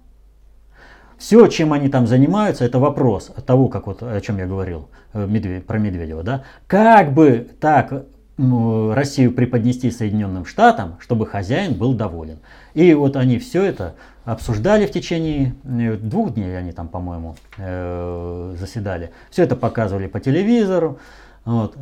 [1.18, 5.26] Все, чем они там занимаются, это вопрос того, как вот о чем я говорил э,
[5.26, 8.06] Медведь, про Медведева, да, как бы так
[8.38, 12.38] Россию преподнести Соединенным Штатам, чтобы хозяин был доволен.
[12.74, 13.94] И вот они все это
[14.26, 19.10] обсуждали в течение э, двух дней, они там, по-моему, э, заседали.
[19.30, 20.98] Все это показывали по телевизору.
[21.46, 21.76] Вот.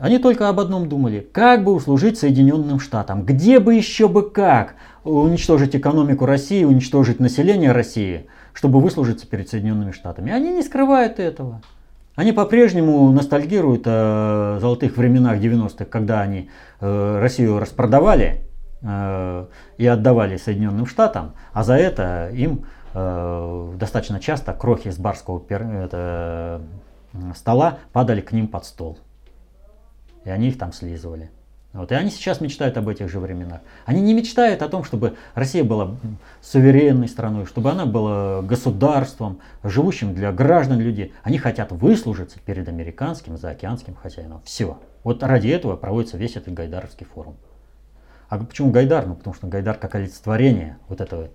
[0.00, 4.76] Они только об одном думали, как бы услужить Соединенным Штатам, где бы еще бы как
[5.04, 10.32] уничтожить экономику России, уничтожить население России, чтобы выслужиться перед Соединенными Штатами.
[10.32, 11.60] Они не скрывают этого.
[12.16, 16.50] Они по-прежнему ностальгируют о золотых временах 90-х, когда они
[16.80, 18.46] э, Россию распродавали
[18.82, 19.46] Э,
[19.78, 25.42] и отдавали Соединенным Штатам, а за это им э, достаточно часто крохи с барского
[27.34, 28.98] стола падали к ним под стол.
[30.24, 31.30] И они их там слизывали.
[31.72, 31.92] Вот.
[31.92, 33.60] И они сейчас мечтают об этих же временах.
[33.84, 35.96] Они не мечтают о том, чтобы Россия была
[36.40, 41.12] суверенной страной, чтобы она была государством, живущим для граждан людей.
[41.22, 44.40] Они хотят выслужиться перед американским заокеанским хозяином.
[44.44, 44.78] Все.
[45.04, 47.36] Вот ради этого проводится весь этот Гайдаровский форум.
[48.28, 49.06] А почему Гайдар?
[49.06, 51.28] Ну, потому что Гайдар как олицетворение вот этого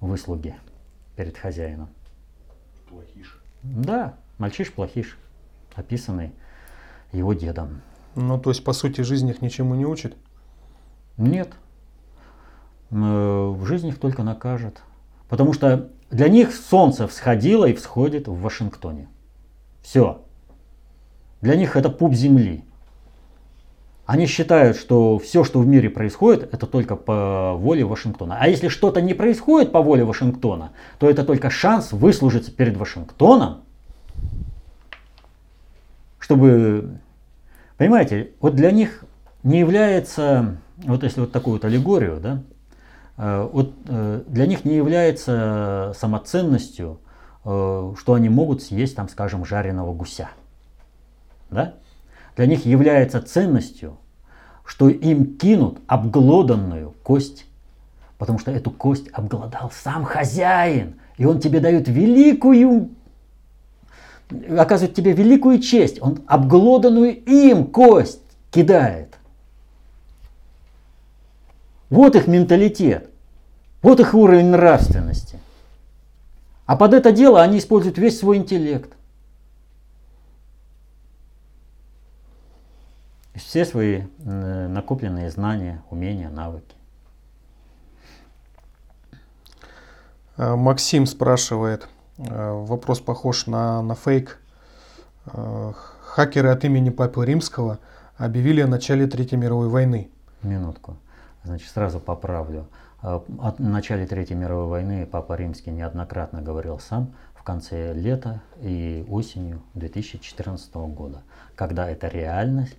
[0.00, 0.54] выслуги
[1.16, 1.88] перед хозяином.
[2.88, 3.40] Плохиш.
[3.62, 5.16] Да, мальчиш-плохиш,
[5.74, 6.32] описанный
[7.12, 7.82] его дедом.
[8.14, 10.16] Ну, то есть, по сути, жизнь их ничему не учит?
[11.16, 11.52] Нет.
[12.90, 14.82] Э, в жизни их только накажет.
[15.28, 19.08] Потому что для них солнце всходило и всходит в Вашингтоне.
[19.82, 20.22] Все.
[21.40, 22.64] Для них это пуп земли.
[24.04, 28.36] Они считают, что все, что в мире происходит, это только по воле Вашингтона.
[28.38, 33.62] А если что-то не происходит по воле Вашингтона, то это только шанс выслужиться перед Вашингтоном,
[36.18, 37.00] чтобы,
[37.82, 39.04] понимаете, вот для них
[39.42, 42.42] не является, вот если вот такую вот аллегорию, да,
[43.16, 47.00] э, вот э, для них не является самоценностью,
[47.44, 50.28] э, что они могут съесть, там, скажем, жареного гуся.
[51.50, 51.74] Да?
[52.36, 53.98] для них является ценностью,
[54.64, 57.46] что им кинут обглоданную кость,
[58.16, 62.90] потому что эту кость обглодал сам хозяин, и он тебе дает великую,
[64.58, 69.16] оказывает тебе великую честь, он обглоданную им кость кидает.
[71.90, 73.10] Вот их менталитет,
[73.82, 75.38] вот их уровень нравственности.
[76.66, 78.92] А под это дело они используют весь свой интеллект.
[83.34, 86.74] все свои накопленные знания, умения, навыки.
[90.36, 94.38] Э, Максим спрашивает, э, вопрос похож на, на фейк.
[95.26, 97.78] Э, хакеры от имени Папы Римского
[98.16, 100.10] объявили о начале Третьей мировой войны.
[100.42, 100.96] Минутку.
[101.44, 102.66] Значит, сразу поправлю.
[103.00, 109.62] О начале Третьей мировой войны Папа Римский неоднократно говорил сам в конце лета и осенью
[109.74, 111.22] 2014 года,
[111.56, 112.76] когда эта реальность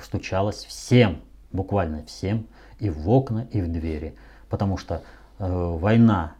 [0.00, 2.46] стучалась всем, буквально всем,
[2.78, 4.14] и в окна, и в двери.
[4.48, 5.02] Потому что
[5.40, 6.34] э, война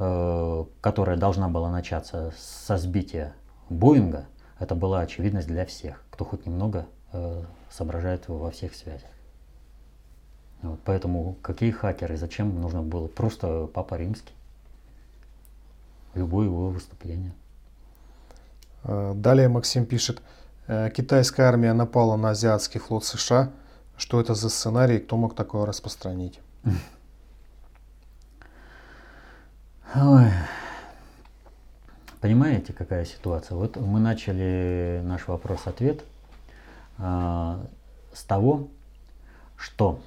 [0.00, 3.34] которая должна была начаться со сбития
[3.68, 4.24] Боинга,
[4.58, 9.10] это была очевидность для всех, кто хоть немного э, соображает во всех связях.
[10.62, 13.08] Вот, поэтому какие хакеры, зачем нужно было?
[13.08, 14.32] Просто Папа Римский.
[16.14, 17.32] Любое его выступление.
[18.84, 20.22] Э, далее Максим пишет,
[20.66, 23.50] китайская армия напала на азиатский флот США.
[23.98, 26.40] Что это за сценарий, кто мог такое распространить?
[29.92, 30.30] Ой.
[32.20, 33.56] Понимаете, какая ситуация?
[33.56, 36.04] Вот мы начали наш вопрос-ответ
[36.98, 37.58] э,
[38.12, 38.68] с того,
[39.56, 40.00] что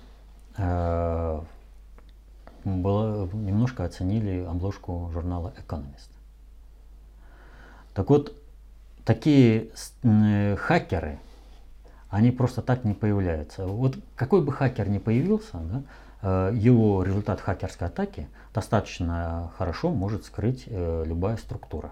[0.57, 1.41] э,
[2.63, 6.11] было, немножко оценили обложку журнала Economist.
[7.93, 8.33] Так вот,
[9.03, 9.67] такие
[10.03, 11.19] э, хакеры,
[12.09, 13.67] они просто так не появляются.
[13.67, 15.83] Вот какой бы хакер ни появился, да,
[16.23, 21.91] его результат хакерской атаки достаточно хорошо может скрыть э, любая структура.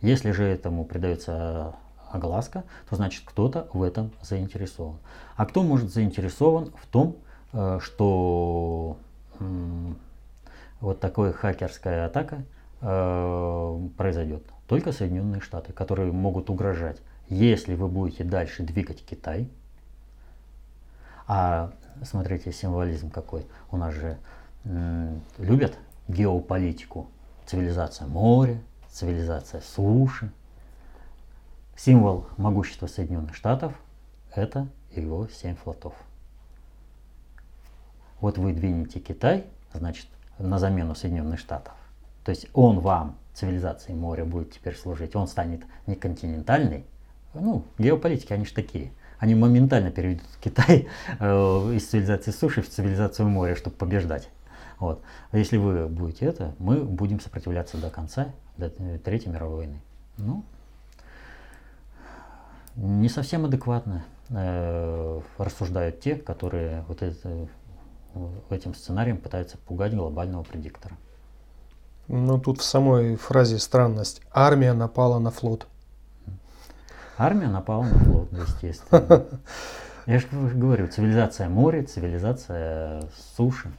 [0.00, 1.74] Если же этому придается
[2.10, 4.98] огласка, то значит кто-то в этом заинтересован.
[5.36, 7.16] А кто может заинтересован в том,
[7.52, 8.96] э, что
[10.80, 12.42] вот такая хакерская атака
[12.78, 14.42] произойдет?
[14.66, 16.98] Только Соединенные Штаты, которые могут угрожать.
[17.28, 19.48] Если вы будете дальше двигать Китай,
[21.26, 21.72] а
[22.04, 23.46] смотрите, символизм какой.
[23.70, 24.18] У нас же
[25.38, 25.78] любят
[26.08, 27.08] геополитику.
[27.46, 30.32] Цивилизация моря, цивилизация суши.
[31.76, 33.74] Символ могущества Соединенных Штатов–
[34.34, 35.94] это его семь флотов.
[38.20, 41.74] Вот вы двинете Китай, значит, на замену Соединенных Штатов.
[42.24, 45.14] То есть он вам, цивилизации моря, будет теперь служить.
[45.14, 46.84] Он станет не континентальный.
[47.34, 50.88] Ну, геополитики, они же такие– они моментально переведут Китай
[51.20, 54.28] э, из цивилизации суши в цивилизацию моря, чтобы побеждать.
[54.78, 55.02] Вот.
[55.30, 59.80] А если вы будете это, мы будем сопротивляться до конца, до Третьей мировой войны.
[60.18, 60.44] Ну,
[62.76, 67.48] не совсем адекватно э, рассуждают те, которые вот это,
[68.50, 70.94] этим сценарием пытаются пугать глобального предиктора.
[72.08, 74.20] Ну, тут в самой фразе странность.
[74.30, 75.66] Армия напала на флот.
[77.18, 79.24] Армия напала на флот, естественно.
[80.06, 83.02] Я же говорю, цивилизация моря, цивилизация
[83.36, 83.70] суши.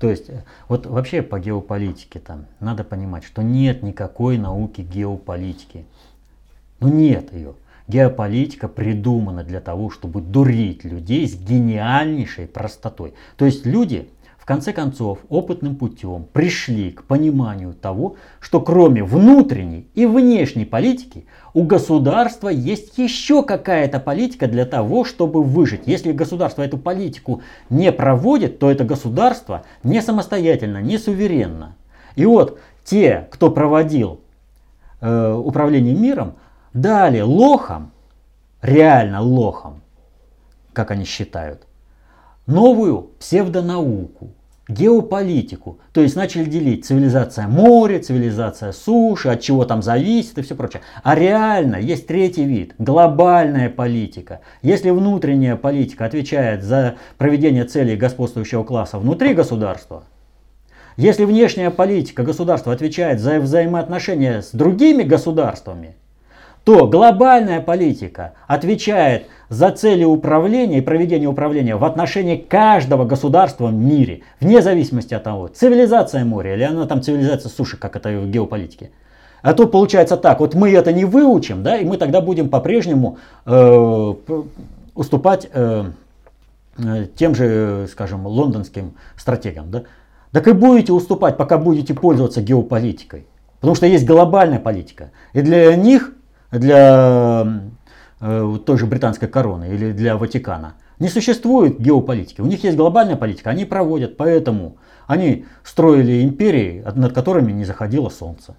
[0.00, 0.30] То есть,
[0.68, 5.84] вот вообще по геополитике там надо понимать, что нет никакой науки геополитики.
[6.80, 7.54] Ну нет ее.
[7.88, 13.14] Геополитика придумана для того, чтобы дурить людей с гениальнейшей простотой.
[13.36, 14.08] То есть люди
[14.48, 21.64] конце концов, опытным путем пришли к пониманию того, что кроме внутренней и внешней политики у
[21.64, 25.82] государства есть еще какая-то политика для того, чтобы выжить.
[25.84, 31.76] Если государство эту политику не проводит, то это государство не самостоятельно, не суверенно.
[32.16, 34.20] И вот те, кто проводил
[35.02, 36.36] э, управление миром,
[36.72, 37.90] дали лохам,
[38.62, 39.82] реально лохам,
[40.72, 41.66] как они считают,
[42.46, 44.30] новую псевдонауку,
[44.68, 45.80] геополитику.
[45.92, 50.82] То есть начали делить цивилизация моря, цивилизация суши, от чего там зависит и все прочее.
[51.02, 54.40] А реально есть третий вид, глобальная политика.
[54.62, 60.04] Если внутренняя политика отвечает за проведение целей господствующего класса внутри государства,
[60.96, 65.94] если внешняя политика государства отвечает за взаимоотношения с другими государствами,
[66.68, 73.72] то глобальная политика отвечает за цели управления и проведения управления в отношении каждого государства в
[73.72, 78.28] мире, вне зависимости от того, цивилизация моря или она там цивилизация суши, как это в
[78.28, 78.90] геополитике.
[79.40, 83.16] А тут получается так, вот мы это не выучим, да, и мы тогда будем по-прежнему
[83.46, 84.14] э,
[84.94, 85.84] уступать э,
[86.76, 89.84] э тем же, скажем, лондонским стратегам, да.
[90.32, 93.26] Так и будете уступать, пока будете пользоваться геополитикой.
[93.60, 95.12] Потому что есть глобальная политика.
[95.32, 96.12] И для них
[96.50, 97.46] для
[98.20, 100.74] э, той же британской короны или для Ватикана.
[100.98, 102.40] Не существует геополитики.
[102.40, 104.76] У них есть глобальная политика, они проводят, поэтому
[105.06, 108.56] они строили империи, над которыми не заходило солнце.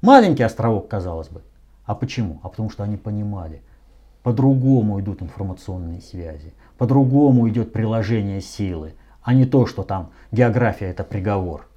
[0.00, 1.42] Маленький островок, казалось бы.
[1.84, 2.40] А почему?
[2.42, 3.62] А потому что они понимали,
[4.22, 11.04] по-другому идут информационные связи, по-другому идет приложение силы, а не то, что там география это
[11.04, 11.68] приговор.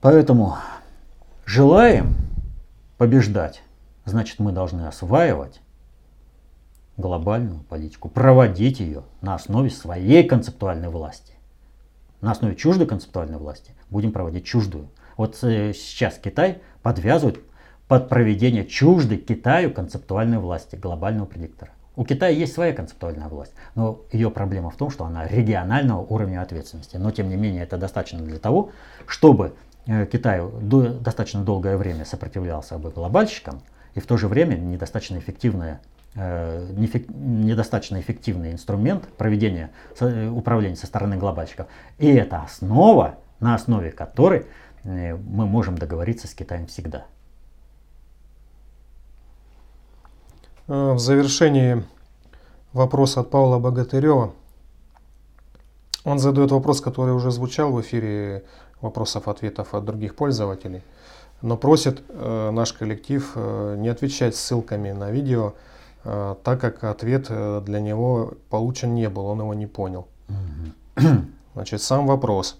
[0.00, 0.56] Поэтому
[1.46, 2.16] желаем
[2.98, 3.62] побеждать,
[4.04, 5.60] значит мы должны осваивать
[6.96, 11.34] глобальную политику, проводить ее на основе своей концептуальной власти.
[12.20, 14.88] На основе чуждой концептуальной власти будем проводить чуждую.
[15.16, 17.40] Вот э, сейчас Китай подвязывает
[17.88, 21.72] под проведение чуждой Китаю концептуальной власти, глобального предиктора.
[21.96, 26.42] У Китая есть своя концептуальная власть, но ее проблема в том, что она регионального уровня
[26.42, 26.96] ответственности.
[26.96, 28.70] Но тем не менее это достаточно для того,
[29.06, 29.54] чтобы
[29.86, 30.40] Китай
[31.00, 33.60] достаточно долгое время сопротивлялся глобальщикам
[33.94, 35.80] и в то же время недостаточно эффективная
[36.14, 39.70] э, недостаточно эффективный инструмент проведения
[40.00, 41.66] управления со стороны глобальщиков.
[41.98, 44.46] И это основа, на основе которой
[44.84, 47.06] мы можем договориться с Китаем всегда.
[50.66, 51.84] Э, в завершении
[52.72, 54.32] вопрос от Павла Богатырева.
[56.04, 58.44] Он задает вопрос, который уже звучал в эфире
[58.84, 60.82] вопросов-ответов от других пользователей,
[61.42, 65.54] но просит э, наш коллектив э, не отвечать ссылками на видео,
[66.04, 70.06] э, так как ответ э, для него получен не был, он его не понял.
[71.54, 72.56] Значит, сам вопрос.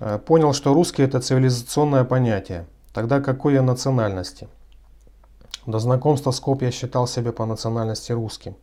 [0.00, 2.66] Э, понял, что русский это цивилизационное понятие.
[2.92, 4.48] Тогда какой я национальности?
[5.66, 8.54] До знакомства с КОП я считал себя по национальности русским.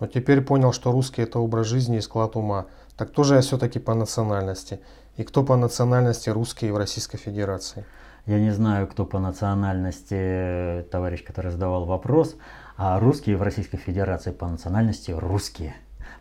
[0.00, 2.66] Но теперь понял, что русский это образ жизни и склад ума.
[2.96, 4.80] Так кто же я все-таки по национальности?
[5.18, 7.84] И кто по национальности русский в Российской Федерации?
[8.24, 12.36] Я не знаю, кто по национальности товарищ, который задавал вопрос,
[12.76, 15.74] а русские в Российской Федерации по национальности русские.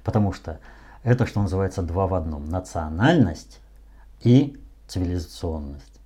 [0.04, 0.60] Потому что
[1.04, 2.50] это, что называется, два в одном.
[2.50, 3.60] Национальность
[4.22, 6.02] и цивилизационность.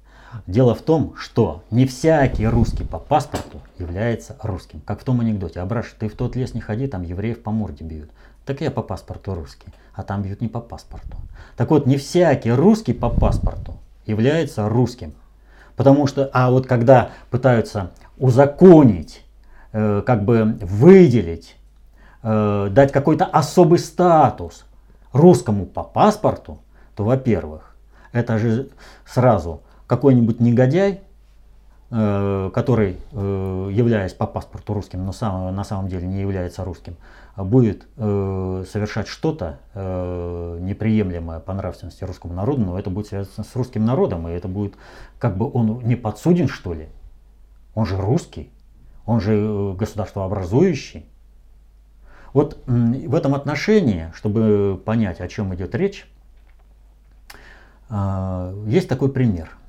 [0.45, 4.81] Дело в том, что не всякий русский по паспорту является русским.
[4.81, 5.61] Как в том анекдоте.
[5.61, 8.09] Абраш, ты в тот лес не ходи, там евреев по морде бьют.
[8.45, 11.17] Так я по паспорту русский, а там бьют не по паспорту.
[11.57, 13.75] Так вот, не всякий русский по паспорту
[14.05, 15.13] является русским.
[15.75, 19.23] Потому что, а вот когда пытаются узаконить,
[19.73, 21.55] э, как бы выделить,
[22.23, 24.65] э, дать какой-то особый статус
[25.13, 26.59] русскому по паспорту,
[26.95, 27.75] то, во-первых,
[28.11, 28.69] это же
[29.05, 31.01] сразу какой-нибудь негодяй,
[31.91, 36.95] который, э, являясь по паспорту русским, но сам, на самом деле не является русским,
[37.35, 43.85] будет э, совершать что-то неприемлемое по нравственности русскому народу, но это будет связано с русским
[43.85, 44.75] народом, и это будет,
[45.19, 46.87] как бы он не подсуден, что ли?
[47.75, 48.51] Он же русский,
[49.05, 51.05] он же государствообразующий.
[52.31, 56.09] Вот в этом отношении, чтобы понять, о чем идет речь,
[57.89, 59.51] есть такой пример–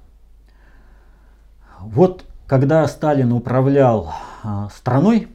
[1.87, 4.13] вот когда Сталин управлял
[4.43, 5.29] а, страной,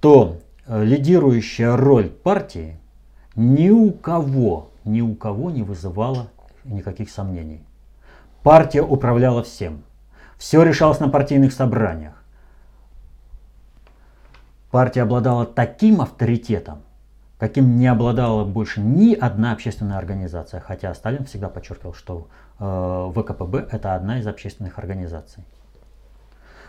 [0.00, 2.78] то э, лидирующая роль партии
[3.36, 6.28] ни у кого, ни у кого не вызывала
[6.64, 7.64] никаких сомнений.
[8.42, 9.82] Партия управляла всем.
[10.38, 12.12] Все решалось на партийных собраниях.
[14.70, 16.82] Партия обладала таким авторитетом,
[17.38, 20.60] каким не обладала больше ни одна общественная организация.
[20.60, 22.28] Хотя Сталин всегда подчеркивал, что
[22.58, 25.44] ВКПБ это одна из общественных организаций.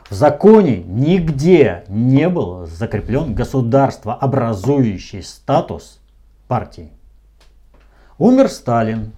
[0.10, 6.00] В законе нигде не был закреплен государство, образующий статус
[6.48, 6.92] партии.
[8.18, 9.14] Умер Сталин.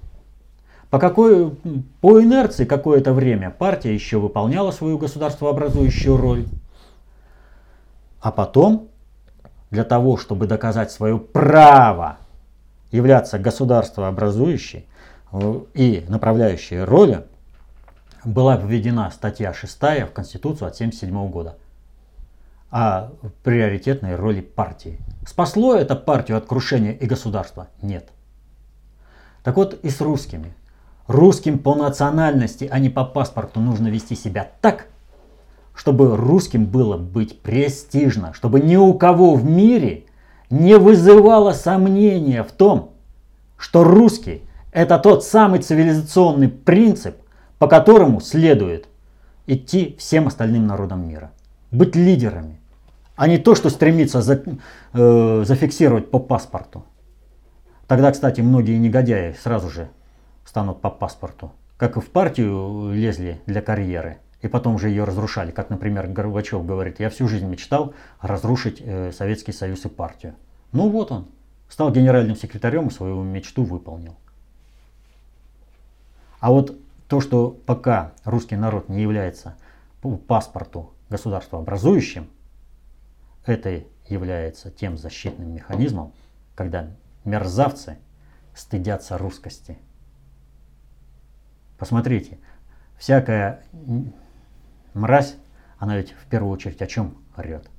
[0.90, 1.52] По, какой,
[2.00, 6.46] по инерции какое-то время партия еще выполняла свою государствообразующую роль.
[8.22, 8.88] А потом
[9.70, 12.18] для того, чтобы доказать свое право
[12.92, 14.97] являться государствообразующей э,
[15.74, 17.26] и направляющей роли,
[18.24, 21.58] была введена статья 6 в Конституцию от 1977 года
[22.70, 23.12] о
[23.44, 25.00] приоритетной роли партии.
[25.26, 27.68] Спасло это партию от крушения и государства?
[27.82, 28.10] Нет.
[29.44, 30.54] Так вот и с русскими.
[31.08, 34.88] Русским по национальности, а не по паспорту нужно вести себя так,
[35.74, 40.04] чтобы русским было быть престижно, чтобы ни у кого в мире
[40.50, 42.94] не вызывало сомнения в том,
[43.58, 44.42] что русский–
[44.78, 47.16] это тот самый цивилизационный принцип,
[47.58, 48.88] по которому следует
[49.48, 51.32] идти всем остальным народам мира.
[51.72, 52.60] Быть лидерами,
[53.16, 54.44] а не то, что стремиться за,
[54.94, 56.86] э, зафиксировать по паспорту.
[57.88, 59.90] Тогда, кстати, многие негодяи сразу же
[60.46, 61.52] станут по паспорту.
[61.78, 65.50] Как и в партию лезли для карьеры– и потом уже ее разрушали.
[65.50, 70.36] Как, например, Горбачев говорит, я всю жизнь мечтал разрушить э, Советский Союз и партию.
[70.72, 71.26] Ну вот он,
[71.68, 74.16] стал генеральным секретарем и свою мечту выполнил.
[76.40, 76.78] А вот
[77.08, 79.56] то, что пока русский народ не является
[80.02, 82.30] по паспорту государствообразующим,
[83.46, 86.14] это является тем защитным механизмом,
[86.56, 86.92] когда
[87.24, 87.98] мерзавцы
[88.54, 89.78] стыдятся русскости.
[91.78, 92.40] Посмотрите,
[92.98, 93.64] всякая
[94.94, 95.36] мразь,
[95.78, 97.70] она ведь в первую очередь о чем орет?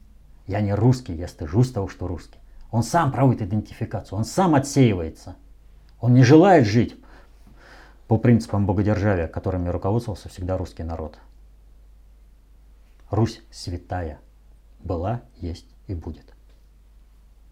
[0.47, 2.39] Я не русский, я стыжусь того, что русский.
[2.71, 5.37] Он сам проводит идентификацию, он сам отсеивается.
[6.01, 6.97] Он не желает жить
[8.09, 11.19] по принципам богодержавия, которыми руководствовался всегда русский народ.
[13.11, 14.19] Русь святая
[14.81, 16.35] была, есть и будет.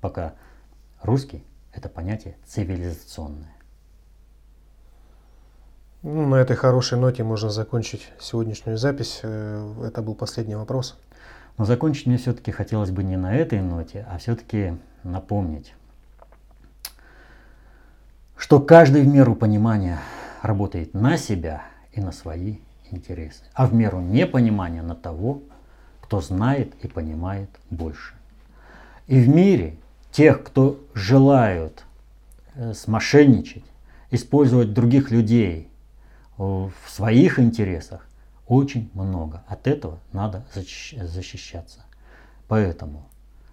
[0.00, 0.34] Пока
[1.02, 1.44] русский–
[1.74, 3.54] это понятие цивилизационное.
[6.02, 9.20] Ну, на этой хорошей ноте можно закончить сегодняшнюю запись.
[9.22, 10.98] Э, это был последний вопрос.
[11.59, 15.74] Но закончить мне все-таки хотелось бы не на этой ноте, а все-таки напомнить,
[18.36, 19.98] что каждый в меру понимания
[20.47, 22.59] работает на себя и на свои
[22.90, 25.42] интересы, а в меру непонимания на того,
[26.01, 28.14] кто знает и понимает больше.
[29.07, 29.76] И в мире
[30.11, 31.84] тех, кто желают
[32.55, 33.64] э, смошенничать,
[34.11, 35.68] использовать других людей
[36.38, 38.07] в своих интересах,
[38.47, 39.42] очень много.
[39.49, 41.84] От этого надо защищаться.
[42.47, 43.09] Поэтому,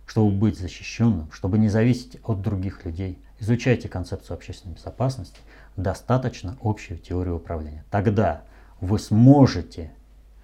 [0.05, 5.39] чтобы быть защищенным, чтобы не зависеть от других людей, изучайте концепцию общественной безопасности,
[5.75, 7.83] достаточно общую теорию управления.
[7.89, 8.41] Тогда
[8.81, 9.91] вы сможете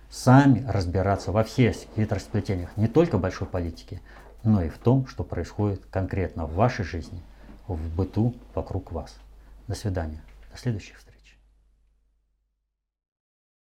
[0.09, 4.01] сами разбираться во всех хитросплетениях не только большой политики,
[4.43, 7.21] но и в том, что происходит конкретно в вашей жизни,
[7.67, 9.15] в быту вокруг вас.
[9.67, 10.21] До свидания.
[10.51, 11.08] До следующих встреч.